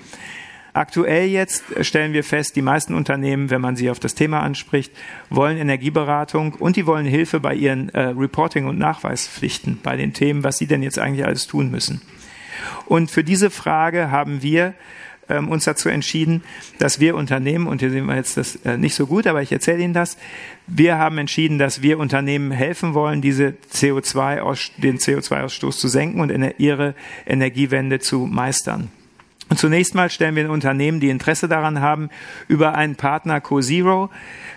Aktuell 0.72 1.28
jetzt 1.28 1.64
stellen 1.80 2.12
wir 2.12 2.22
fest, 2.22 2.54
die 2.56 2.62
meisten 2.62 2.94
Unternehmen, 2.94 3.50
wenn 3.50 3.60
man 3.60 3.76
sie 3.76 3.90
auf 3.90 3.98
das 3.98 4.14
Thema 4.14 4.40
anspricht, 4.40 4.92
wollen 5.28 5.56
Energieberatung 5.56 6.54
und 6.54 6.76
die 6.76 6.86
wollen 6.86 7.06
Hilfe 7.06 7.40
bei 7.40 7.54
ihren 7.54 7.88
äh, 7.90 8.00
Reporting- 8.08 8.66
und 8.66 8.78
Nachweispflichten, 8.78 9.80
bei 9.82 9.96
den 9.96 10.12
Themen, 10.12 10.44
was 10.44 10.58
sie 10.58 10.66
denn 10.66 10.82
jetzt 10.82 10.98
eigentlich 10.98 11.26
alles 11.26 11.46
tun 11.46 11.70
müssen. 11.70 12.00
Und 12.86 13.10
für 13.10 13.24
diese 13.24 13.50
Frage 13.50 14.10
haben 14.10 14.42
wir 14.42 14.74
ähm, 15.30 15.48
uns 15.48 15.64
dazu 15.64 15.88
entschieden, 15.88 16.42
dass 16.78 17.00
wir 17.00 17.16
Unternehmen, 17.16 17.66
und 17.66 17.80
hier 17.80 17.90
sehen 17.90 18.06
wir 18.06 18.16
jetzt 18.16 18.36
das 18.36 18.56
äh, 18.64 18.76
nicht 18.76 18.94
so 18.94 19.06
gut, 19.06 19.26
aber 19.26 19.42
ich 19.42 19.52
erzähle 19.52 19.82
Ihnen 19.82 19.94
das, 19.94 20.18
wir 20.66 20.98
haben 20.98 21.18
entschieden, 21.18 21.58
dass 21.58 21.82
wir 21.82 21.98
Unternehmen 21.98 22.50
helfen 22.50 22.94
wollen, 22.94 23.22
diese 23.22 23.54
CO2 23.72 24.40
aus, 24.40 24.70
den 24.76 24.98
CO2-Ausstoß 24.98 25.78
zu 25.78 25.88
senken 25.88 26.20
und 26.20 26.30
ihre 26.58 26.94
Energiewende 27.26 28.00
zu 28.00 28.26
meistern. 28.26 28.90
Und 29.50 29.58
zunächst 29.58 29.96
mal 29.96 30.08
stellen 30.08 30.36
wir 30.36 30.44
den 30.44 30.52
Unternehmen, 30.52 31.00
die 31.00 31.10
Interesse 31.10 31.48
daran 31.48 31.80
haben, 31.80 32.08
über 32.46 32.76
einen 32.76 32.94
Partner 32.94 33.40
CoZero 33.40 34.08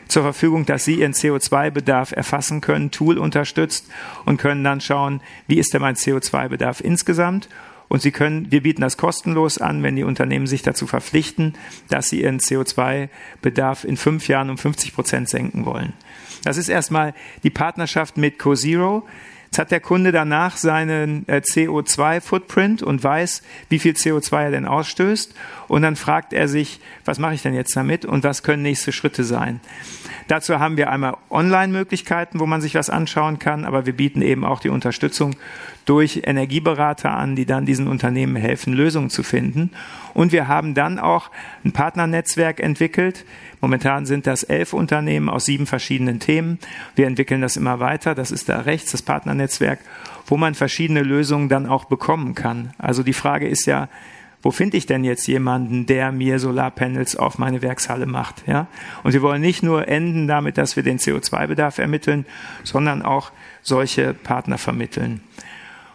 zur 0.07 0.21
Verfügung, 0.21 0.67
dass 0.67 0.85
sie 0.85 0.99
ihren 0.99 1.13
CO2-Bedarf 1.13 2.11
erfassen 2.11 2.61
können, 2.61 2.91
Tool 2.91 3.17
unterstützt 3.17 3.87
und 4.25 4.37
können 4.37 4.63
dann 4.63 4.81
schauen, 4.81 5.21
wie 5.47 5.57
ist 5.57 5.73
denn 5.73 5.81
mein 5.81 5.95
CO2-Bedarf 5.95 6.79
insgesamt 6.79 7.49
Und 7.89 8.01
Sie 8.01 8.11
können, 8.11 8.51
wir 8.51 8.61
bieten 8.61 8.81
das 8.81 8.97
kostenlos 8.97 9.57
an, 9.57 9.83
wenn 9.83 9.95
die 9.95 10.03
Unternehmen 10.03 10.47
sich 10.47 10.61
dazu 10.61 10.87
verpflichten, 10.87 11.53
dass 11.89 12.09
sie 12.09 12.21
ihren 12.21 12.39
CO2-Bedarf 12.39 13.83
in 13.83 13.97
fünf 13.97 14.27
Jahren 14.27 14.49
um 14.49 14.57
50 14.57 14.93
Prozent 14.93 15.29
senken 15.29 15.65
wollen. 15.65 15.93
Das 16.43 16.57
ist 16.57 16.69
erstmal 16.69 17.13
die 17.43 17.49
Partnerschaft 17.49 18.17
mit 18.17 18.39
CoZero. 18.39 19.07
Jetzt 19.53 19.59
hat 19.59 19.69
der 19.69 19.81
Kunde 19.81 20.11
danach 20.11 20.57
seinen 20.57 21.27
äh, 21.27 21.43
CO2-Footprint 21.45 22.81
und 22.81 23.03
weiß, 23.03 23.43
wie 23.69 23.77
viel 23.77 23.93
CO2 23.93 24.45
er 24.45 24.49
denn 24.49 24.65
ausstößt. 24.65 25.35
Und 25.67 25.83
dann 25.83 25.95
fragt 25.95 26.33
er 26.33 26.47
sich, 26.47 26.79
was 27.05 27.19
mache 27.19 27.35
ich 27.35 27.43
denn 27.43 27.53
jetzt 27.53 27.75
damit 27.75 28.03
und 28.03 28.23
was 28.23 28.41
können 28.41 28.63
nächste 28.63 28.91
Schritte 28.91 29.23
sein? 29.23 29.59
Dazu 30.27 30.59
haben 30.59 30.77
wir 30.77 30.89
einmal 30.89 31.17
Online-Möglichkeiten, 31.29 32.39
wo 32.39 32.45
man 32.45 32.61
sich 32.61 32.75
was 32.75 32.89
anschauen 32.89 33.39
kann, 33.39 33.65
aber 33.65 33.85
wir 33.85 33.93
bieten 33.93 34.21
eben 34.21 34.45
auch 34.45 34.59
die 34.59 34.69
Unterstützung 34.69 35.35
durch 35.85 36.21
Energieberater 36.23 37.11
an, 37.11 37.35
die 37.35 37.45
dann 37.45 37.65
diesen 37.65 37.87
Unternehmen 37.87 38.35
helfen, 38.35 38.73
Lösungen 38.73 39.09
zu 39.09 39.23
finden. 39.23 39.71
Und 40.13 40.31
wir 40.31 40.47
haben 40.47 40.73
dann 40.73 40.99
auch 40.99 41.29
ein 41.65 41.71
Partnernetzwerk 41.71 42.59
entwickelt. 42.59 43.25
Momentan 43.59 44.05
sind 44.05 44.27
das 44.27 44.43
elf 44.43 44.73
Unternehmen 44.73 45.29
aus 45.29 45.45
sieben 45.45 45.65
verschiedenen 45.65 46.19
Themen. 46.19 46.59
Wir 46.95 47.07
entwickeln 47.07 47.41
das 47.41 47.57
immer 47.57 47.79
weiter. 47.79 48.15
Das 48.15 48.31
ist 48.31 48.49
da 48.49 48.61
rechts, 48.61 48.91
das 48.91 49.01
Partnernetzwerk, 49.01 49.79
wo 50.25 50.37
man 50.37 50.55
verschiedene 50.55 51.01
Lösungen 51.01 51.49
dann 51.49 51.67
auch 51.67 51.85
bekommen 51.85 52.35
kann. 52.35 52.73
Also 52.77 53.03
die 53.03 53.13
Frage 53.13 53.47
ist 53.47 53.65
ja, 53.65 53.89
wo 54.43 54.51
finde 54.51 54.75
ich 54.75 54.85
denn 54.85 55.05
jetzt 55.05 55.25
jemanden, 55.25 55.85
der 55.85 56.11
mir 56.11 56.37
Solarpanels 56.37 57.15
auf 57.15 57.37
meine 57.37 57.61
Werkshalle 57.61 58.05
macht? 58.05 58.43
Ja? 58.45 58.67
Und 59.03 59.13
wir 59.13 59.21
wollen 59.21 59.41
nicht 59.41 59.63
nur 59.63 59.87
enden 59.87 60.27
damit, 60.27 60.57
dass 60.57 60.75
wir 60.75 60.83
den 60.83 60.99
CO2-Bedarf 60.99 61.79
ermitteln, 61.79 62.25
sondern 62.63 63.01
auch 63.01 63.31
solche 63.61 64.13
Partner 64.13 64.57
vermitteln. 64.57 65.21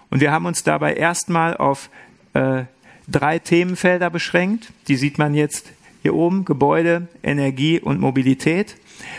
Und 0.09 0.23
wir 0.23 0.33
haben 0.33 0.47
uns 0.47 0.63
dabei 0.65 0.95
erstmal 0.95 1.59
auf 1.59 1.91
äh, 2.33 2.65
drei 3.07 3.39
Themenfelder 3.39 4.09
beschränkt. 4.09 4.73
Die 4.89 4.97
sieht 4.97 5.19
man 5.19 5.35
jetzt 5.35 5.71
hier 6.01 6.15
oben. 6.15 6.47
Gebäude, 6.47 7.07
Energie 7.23 7.79
und 7.79 8.01
Mobilität. 8.01 8.77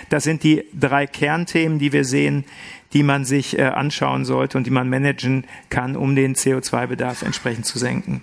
Das 0.10 0.24
sind 0.24 0.42
die 0.44 0.66
drei 0.74 1.06
Kernthemen, 1.06 1.78
die 1.78 1.94
wir 1.94 2.04
sehen, 2.04 2.46
die 2.94 3.04
man 3.04 3.26
sich 3.26 3.60
äh, 3.60 3.66
anschauen 3.66 4.26
sollte 4.26 4.58
und 4.58 4.66
die 4.66 4.72
man 4.72 4.90
managen 4.90 5.46
kann, 5.70 5.96
um 5.96 6.16
den 6.16 6.34
CO2-Bedarf 6.34 7.22
entsprechend 7.22 7.68
zu 7.68 7.78
senken. 7.78 8.22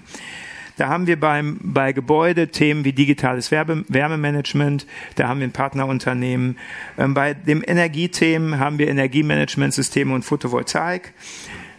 Da 0.76 0.88
haben 0.88 1.06
wir 1.06 1.18
beim, 1.18 1.58
bei 1.62 1.92
Gebäude 1.92 2.48
Themen 2.48 2.84
wie 2.84 2.92
digitales 2.92 3.50
Werbe, 3.50 3.84
Wärmemanagement, 3.88 4.86
da 5.14 5.28
haben 5.28 5.40
wir 5.40 5.46
ein 5.46 5.52
Partnerunternehmen. 5.52 6.58
Ähm, 6.98 7.14
bei 7.14 7.34
dem 7.34 7.64
Energiethemen 7.66 8.58
haben 8.58 8.78
wir 8.78 8.88
Energiemanagementsysteme 8.88 10.14
und 10.14 10.24
Photovoltaik. 10.24 11.14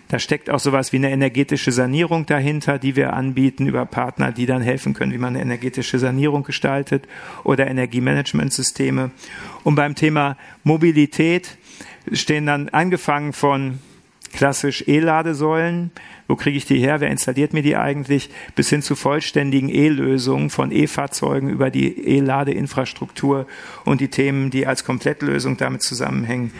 Da 0.07 0.19
steckt 0.19 0.49
auch 0.49 0.59
sowas 0.59 0.93
wie 0.93 0.97
eine 0.97 1.11
energetische 1.11 1.71
Sanierung 1.71 2.25
dahinter, 2.25 2.79
die 2.79 2.95
wir 2.95 3.13
anbieten 3.13 3.67
über 3.67 3.85
Partner, 3.85 4.31
die 4.31 4.45
dann 4.45 4.61
helfen 4.61 4.93
können, 4.93 5.11
wie 5.11 5.17
man 5.17 5.35
eine 5.35 5.41
energetische 5.41 5.99
Sanierung 5.99 6.43
gestaltet 6.43 7.07
oder 7.43 7.67
Energiemanagementsysteme. 7.67 9.11
Und 9.63 9.75
beim 9.75 9.95
Thema 9.95 10.37
Mobilität 10.63 11.57
stehen 12.13 12.45
dann 12.45 12.69
angefangen 12.69 13.33
von 13.33 13.79
klassisch 14.31 14.85
E-Ladesäulen 14.87 15.91
wo 16.27 16.35
kriege 16.35 16.57
ich 16.57 16.65
die 16.65 16.79
her, 16.79 16.99
wer 16.99 17.09
installiert 17.09 17.53
mir 17.53 17.61
die 17.61 17.75
eigentlich, 17.75 18.29
bis 18.55 18.69
hin 18.69 18.81
zu 18.81 18.95
vollständigen 18.95 19.69
E-Lösungen 19.69 20.49
von 20.49 20.71
E-Fahrzeugen 20.71 21.49
über 21.49 21.69
die 21.69 22.07
E-Ladeinfrastruktur 22.07 23.47
und 23.85 24.01
die 24.01 24.09
Themen, 24.09 24.49
die 24.49 24.67
als 24.67 24.83
Komplettlösung 24.83 25.57
damit 25.57 25.83
zusammenhängen, 25.83 26.51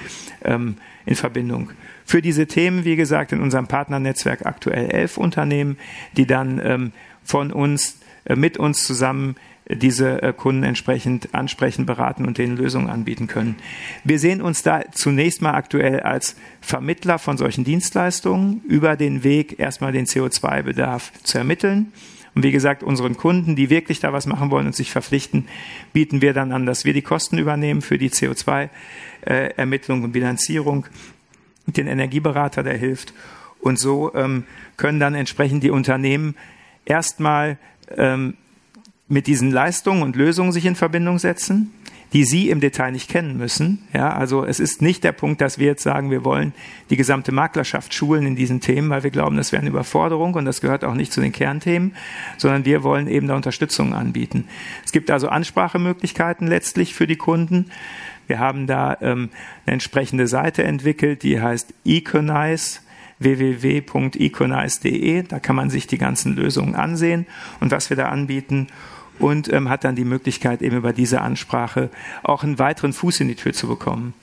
ähm, 0.43 0.77
in 1.05 1.15
Verbindung. 1.15 1.71
Für 2.05 2.21
diese 2.21 2.47
Themen, 2.47 2.85
wie 2.85 2.95
gesagt, 2.95 3.31
in 3.31 3.41
unserem 3.41 3.67
Partnernetzwerk 3.67 4.45
aktuell 4.45 4.89
elf 4.89 5.17
Unternehmen, 5.17 5.77
die 6.15 6.25
dann 6.25 6.61
ähm, 6.63 6.91
von 7.23 7.51
uns, 7.51 7.99
äh, 8.25 8.35
mit 8.35 8.57
uns 8.57 8.83
zusammen 8.83 9.35
diese 9.69 10.21
äh, 10.21 10.33
Kunden 10.33 10.63
entsprechend 10.63 11.33
ansprechen, 11.33 11.85
beraten 11.85 12.25
und 12.25 12.37
denen 12.37 12.57
Lösungen 12.57 12.89
anbieten 12.89 13.27
können. 13.27 13.57
Wir 14.03 14.19
sehen 14.19 14.41
uns 14.41 14.63
da 14.63 14.81
zunächst 14.91 15.41
mal 15.41 15.53
aktuell 15.53 15.99
als 16.01 16.35
Vermittler 16.61 17.19
von 17.19 17.37
solchen 17.37 17.63
Dienstleistungen 17.63 18.61
über 18.67 18.95
den 18.95 19.23
Weg, 19.23 19.59
erstmal 19.59 19.91
den 19.91 20.05
CO2-Bedarf 20.05 21.11
zu 21.23 21.37
ermitteln. 21.37 21.91
Und 22.33 22.43
wie 22.43 22.51
gesagt, 22.51 22.83
unseren 22.83 23.17
Kunden, 23.17 23.55
die 23.55 23.69
wirklich 23.69 23.99
da 23.99 24.13
was 24.13 24.27
machen 24.27 24.51
wollen 24.51 24.67
und 24.67 24.75
sich 24.75 24.91
verpflichten, 24.91 25.47
bieten 25.91 26.21
wir 26.21 26.33
dann 26.33 26.51
an, 26.51 26.65
dass 26.65 26.85
wir 26.85 26.93
die 26.93 27.01
Kosten 27.01 27.37
übernehmen 27.37 27.81
für 27.81 27.97
die 27.97 28.11
CO2-Ermittlung 28.11 30.03
und 30.03 30.11
Bilanzierung, 30.11 30.85
den 31.65 31.87
Energieberater, 31.87 32.63
der 32.63 32.77
hilft. 32.77 33.13
Und 33.59 33.79
so 33.79 34.13
ähm, 34.13 34.43
können 34.77 34.99
dann 34.99 35.15
entsprechend 35.15 35.63
die 35.63 35.71
Unternehmen 35.71 36.35
erstmal 36.85 37.57
ähm, 37.97 38.35
mit 39.07 39.27
diesen 39.27 39.51
Leistungen 39.51 40.03
und 40.03 40.15
Lösungen 40.15 40.51
sich 40.51 40.65
in 40.65 40.75
Verbindung 40.75 41.19
setzen, 41.19 41.71
die 42.13 42.23
Sie 42.23 42.49
im 42.49 42.61
Detail 42.61 42.91
nicht 42.91 43.09
kennen 43.09 43.37
müssen. 43.37 43.85
Ja, 43.93 44.13
also 44.13 44.45
es 44.45 44.61
ist 44.61 44.81
nicht 44.81 45.03
der 45.03 45.11
Punkt, 45.11 45.41
dass 45.41 45.59
wir 45.59 45.67
jetzt 45.67 45.83
sagen, 45.83 46.09
wir 46.09 46.23
wollen 46.23 46.53
die 46.89 46.95
gesamte 46.95 47.33
Maklerschaft 47.33 47.93
schulen 47.93 48.25
in 48.25 48.35
diesen 48.35 48.61
Themen, 48.61 48.89
weil 48.89 49.03
wir 49.03 49.11
glauben, 49.11 49.35
das 49.35 49.51
wäre 49.51 49.61
eine 49.61 49.69
Überforderung 49.69 50.33
und 50.35 50.45
das 50.45 50.61
gehört 50.61 50.85
auch 50.85 50.93
nicht 50.93 51.11
zu 51.11 51.19
den 51.19 51.33
Kernthemen, 51.33 51.93
sondern 52.37 52.65
wir 52.65 52.83
wollen 52.83 53.07
eben 53.07 53.27
da 53.27 53.35
Unterstützung 53.35 53.93
anbieten. 53.93 54.45
Es 54.85 54.93
gibt 54.93 55.11
also 55.11 55.27
Ansprachemöglichkeiten 55.27 56.47
letztlich 56.47 56.93
für 56.93 57.07
die 57.07 57.17
Kunden. 57.17 57.71
Wir 58.27 58.39
haben 58.39 58.67
da 58.67 58.97
ähm, 59.01 59.29
eine 59.65 59.73
entsprechende 59.73 60.27
Seite 60.27 60.63
entwickelt, 60.63 61.23
die 61.23 61.41
heißt 61.41 61.73
Econize 61.85 62.79
www.econize.de. 63.19 65.23
Da 65.23 65.39
kann 65.39 65.55
man 65.55 65.69
sich 65.69 65.87
die 65.87 65.97
ganzen 65.97 66.35
Lösungen 66.35 66.75
ansehen 66.75 67.25
und 67.59 67.71
was 67.71 67.89
wir 67.89 67.97
da 67.97 68.09
anbieten 68.09 68.67
und 69.19 69.51
ähm, 69.51 69.69
hat 69.69 69.83
dann 69.83 69.95
die 69.95 70.05
Möglichkeit, 70.05 70.61
eben 70.61 70.77
über 70.77 70.93
diese 70.93 71.21
Ansprache 71.21 71.89
auch 72.23 72.43
einen 72.43 72.59
weiteren 72.59 72.93
Fuß 72.93 73.19
in 73.21 73.27
die 73.27 73.35
Tür 73.35 73.53
zu 73.53 73.67
bekommen. 73.67 74.13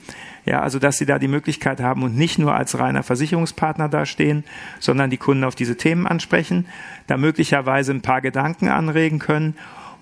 Ja, 0.45 0.61
also 0.61 0.77
dass 0.77 0.97
sie 0.97 1.07
da 1.07 1.17
die 1.17 1.27
Möglichkeit 1.27 1.81
haben 1.81 2.03
und 2.03 2.15
nicht 2.15 2.37
nur 2.37 2.53
als 2.53 2.77
reiner 2.77 3.01
Versicherungspartner 3.01 3.89
dastehen, 3.89 4.43
sondern 4.79 5.09
die 5.09 5.17
Kunden 5.17 5.43
auf 5.43 5.55
diese 5.55 5.75
Themen 5.75 6.05
ansprechen, 6.05 6.67
da 7.07 7.17
möglicherweise 7.17 7.91
ein 7.91 8.01
paar 8.01 8.21
Gedanken 8.21 8.69
anregen 8.69 9.17
können 9.17 9.55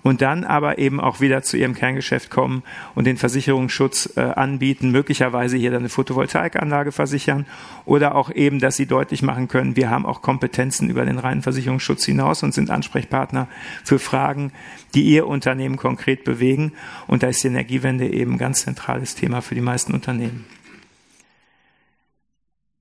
und 0.04 0.20
dann 0.20 0.44
aber 0.44 0.78
eben 0.78 1.00
auch 1.00 1.20
wieder 1.20 1.42
zu 1.42 1.56
ihrem 1.56 1.74
Kerngeschäft 1.74 2.30
kommen 2.30 2.62
und 2.94 3.06
den 3.06 3.16
Versicherungsschutz 3.16 4.12
äh, 4.16 4.20
anbieten, 4.20 4.90
möglicherweise 4.90 5.56
hier 5.56 5.70
dann 5.70 5.80
eine 5.80 5.88
Photovoltaikanlage 5.88 6.92
versichern 6.92 7.46
oder 7.86 8.14
auch 8.14 8.30
eben, 8.30 8.60
dass 8.60 8.76
sie 8.76 8.86
deutlich 8.86 9.22
machen 9.22 9.48
können, 9.48 9.76
wir 9.76 9.90
haben 9.90 10.04
auch 10.04 10.20
Kompetenzen 10.20 10.90
über 10.90 11.06
den 11.06 11.18
reinen 11.18 11.42
Versicherungsschutz 11.42 12.04
hinaus 12.04 12.42
und 12.42 12.52
sind 12.52 12.70
Ansprechpartner 12.70 13.48
für 13.82 13.98
Fragen, 13.98 14.52
die 14.94 15.04
ihr 15.04 15.26
Unternehmen 15.26 15.76
konkret 15.76 16.24
bewegen. 16.24 16.72
Und 17.06 17.22
da 17.22 17.28
ist 17.28 17.42
die 17.42 17.48
Energiewende 17.48 18.06
eben 18.06 18.32
ein 18.32 18.38
ganz 18.38 18.62
zentrales 18.62 19.14
Thema 19.14 19.40
für 19.40 19.54
die 19.54 19.62
meisten 19.62 19.94
Unternehmen. 19.94 20.44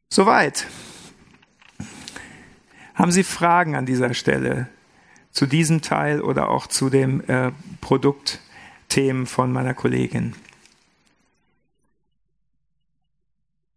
Soweit. 0.09 0.67
Haben 2.95 3.11
Sie 3.11 3.23
Fragen 3.23 3.75
an 3.75 3.85
dieser 3.85 4.13
Stelle? 4.13 4.67
Zu 5.33 5.45
diesem 5.45 5.81
Teil 5.81 6.21
oder 6.21 6.49
auch 6.49 6.67
zu 6.67 6.89
dem 6.89 7.21
äh, 7.27 7.51
Produktthemen 7.81 9.25
von 9.25 9.51
meiner 9.51 9.73
Kollegin. 9.73 10.35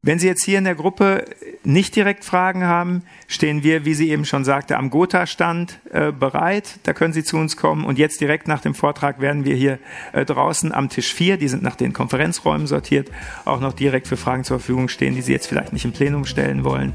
Wenn 0.06 0.20
Sie 0.20 0.28
jetzt 0.28 0.44
hier 0.44 0.58
in 0.58 0.64
der 0.64 0.76
Gruppe 0.76 1.24
nicht 1.64 1.96
direkt 1.96 2.24
Fragen 2.24 2.62
haben, 2.62 3.02
stehen 3.26 3.64
wir, 3.64 3.84
wie 3.84 3.94
sie 3.94 4.10
eben 4.10 4.24
schon 4.24 4.44
sagte, 4.44 4.76
am 4.76 4.88
Gotha-Stand 4.88 5.80
äh, 5.90 6.12
bereit. 6.12 6.78
Da 6.84 6.92
können 6.92 7.12
Sie 7.12 7.24
zu 7.24 7.38
uns 7.38 7.56
kommen. 7.56 7.84
Und 7.84 7.98
jetzt 7.98 8.20
direkt 8.20 8.46
nach 8.46 8.60
dem 8.60 8.76
Vortrag 8.76 9.20
werden 9.20 9.44
wir 9.44 9.56
hier 9.56 9.80
äh, 10.12 10.24
draußen 10.24 10.70
am 10.70 10.90
Tisch 10.90 11.12
4, 11.12 11.38
die 11.38 11.48
sind 11.48 11.64
nach 11.64 11.74
den 11.74 11.92
Konferenzräumen 11.92 12.68
sortiert, 12.68 13.10
auch 13.44 13.58
noch 13.58 13.72
direkt 13.72 14.06
für 14.06 14.16
Fragen 14.16 14.44
zur 14.44 14.60
Verfügung 14.60 14.88
stehen, 14.88 15.16
die 15.16 15.22
Sie 15.22 15.32
jetzt 15.32 15.48
vielleicht 15.48 15.72
nicht 15.72 15.84
im 15.84 15.92
Plenum 15.92 16.24
stellen 16.24 16.62
wollen. 16.62 16.92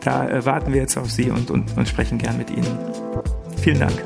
Da 0.00 0.28
äh, 0.28 0.44
warten 0.44 0.74
wir 0.74 0.80
jetzt 0.82 0.98
auf 0.98 1.10
Sie 1.10 1.30
und, 1.30 1.50
und, 1.50 1.74
und 1.78 1.88
sprechen 1.88 2.18
gern 2.18 2.36
mit 2.36 2.50
Ihnen. 2.50 3.41
Vielen 3.62 3.78
Dank. 3.78 4.02